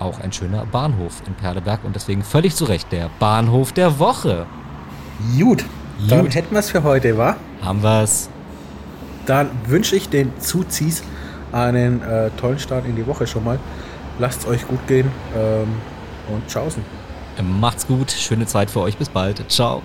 [0.00, 4.46] auch ein schöner Bahnhof in Perleberg und deswegen völlig zu Recht der Bahnhof der Woche.
[5.38, 5.64] Gut,
[6.08, 6.34] dann Gut.
[6.34, 7.36] hätten wir es für heute, wa?
[7.62, 8.28] Haben wir es.
[9.26, 11.04] Dann wünsche ich den Zuzis
[11.52, 13.58] einen äh, tollen Start in die Woche schon mal.
[14.18, 15.68] Lasst es euch gut gehen ähm,
[16.34, 16.82] und tschaußen.
[17.42, 19.44] Macht's gut, schöne Zeit für euch, bis bald.
[19.50, 19.82] Ciao.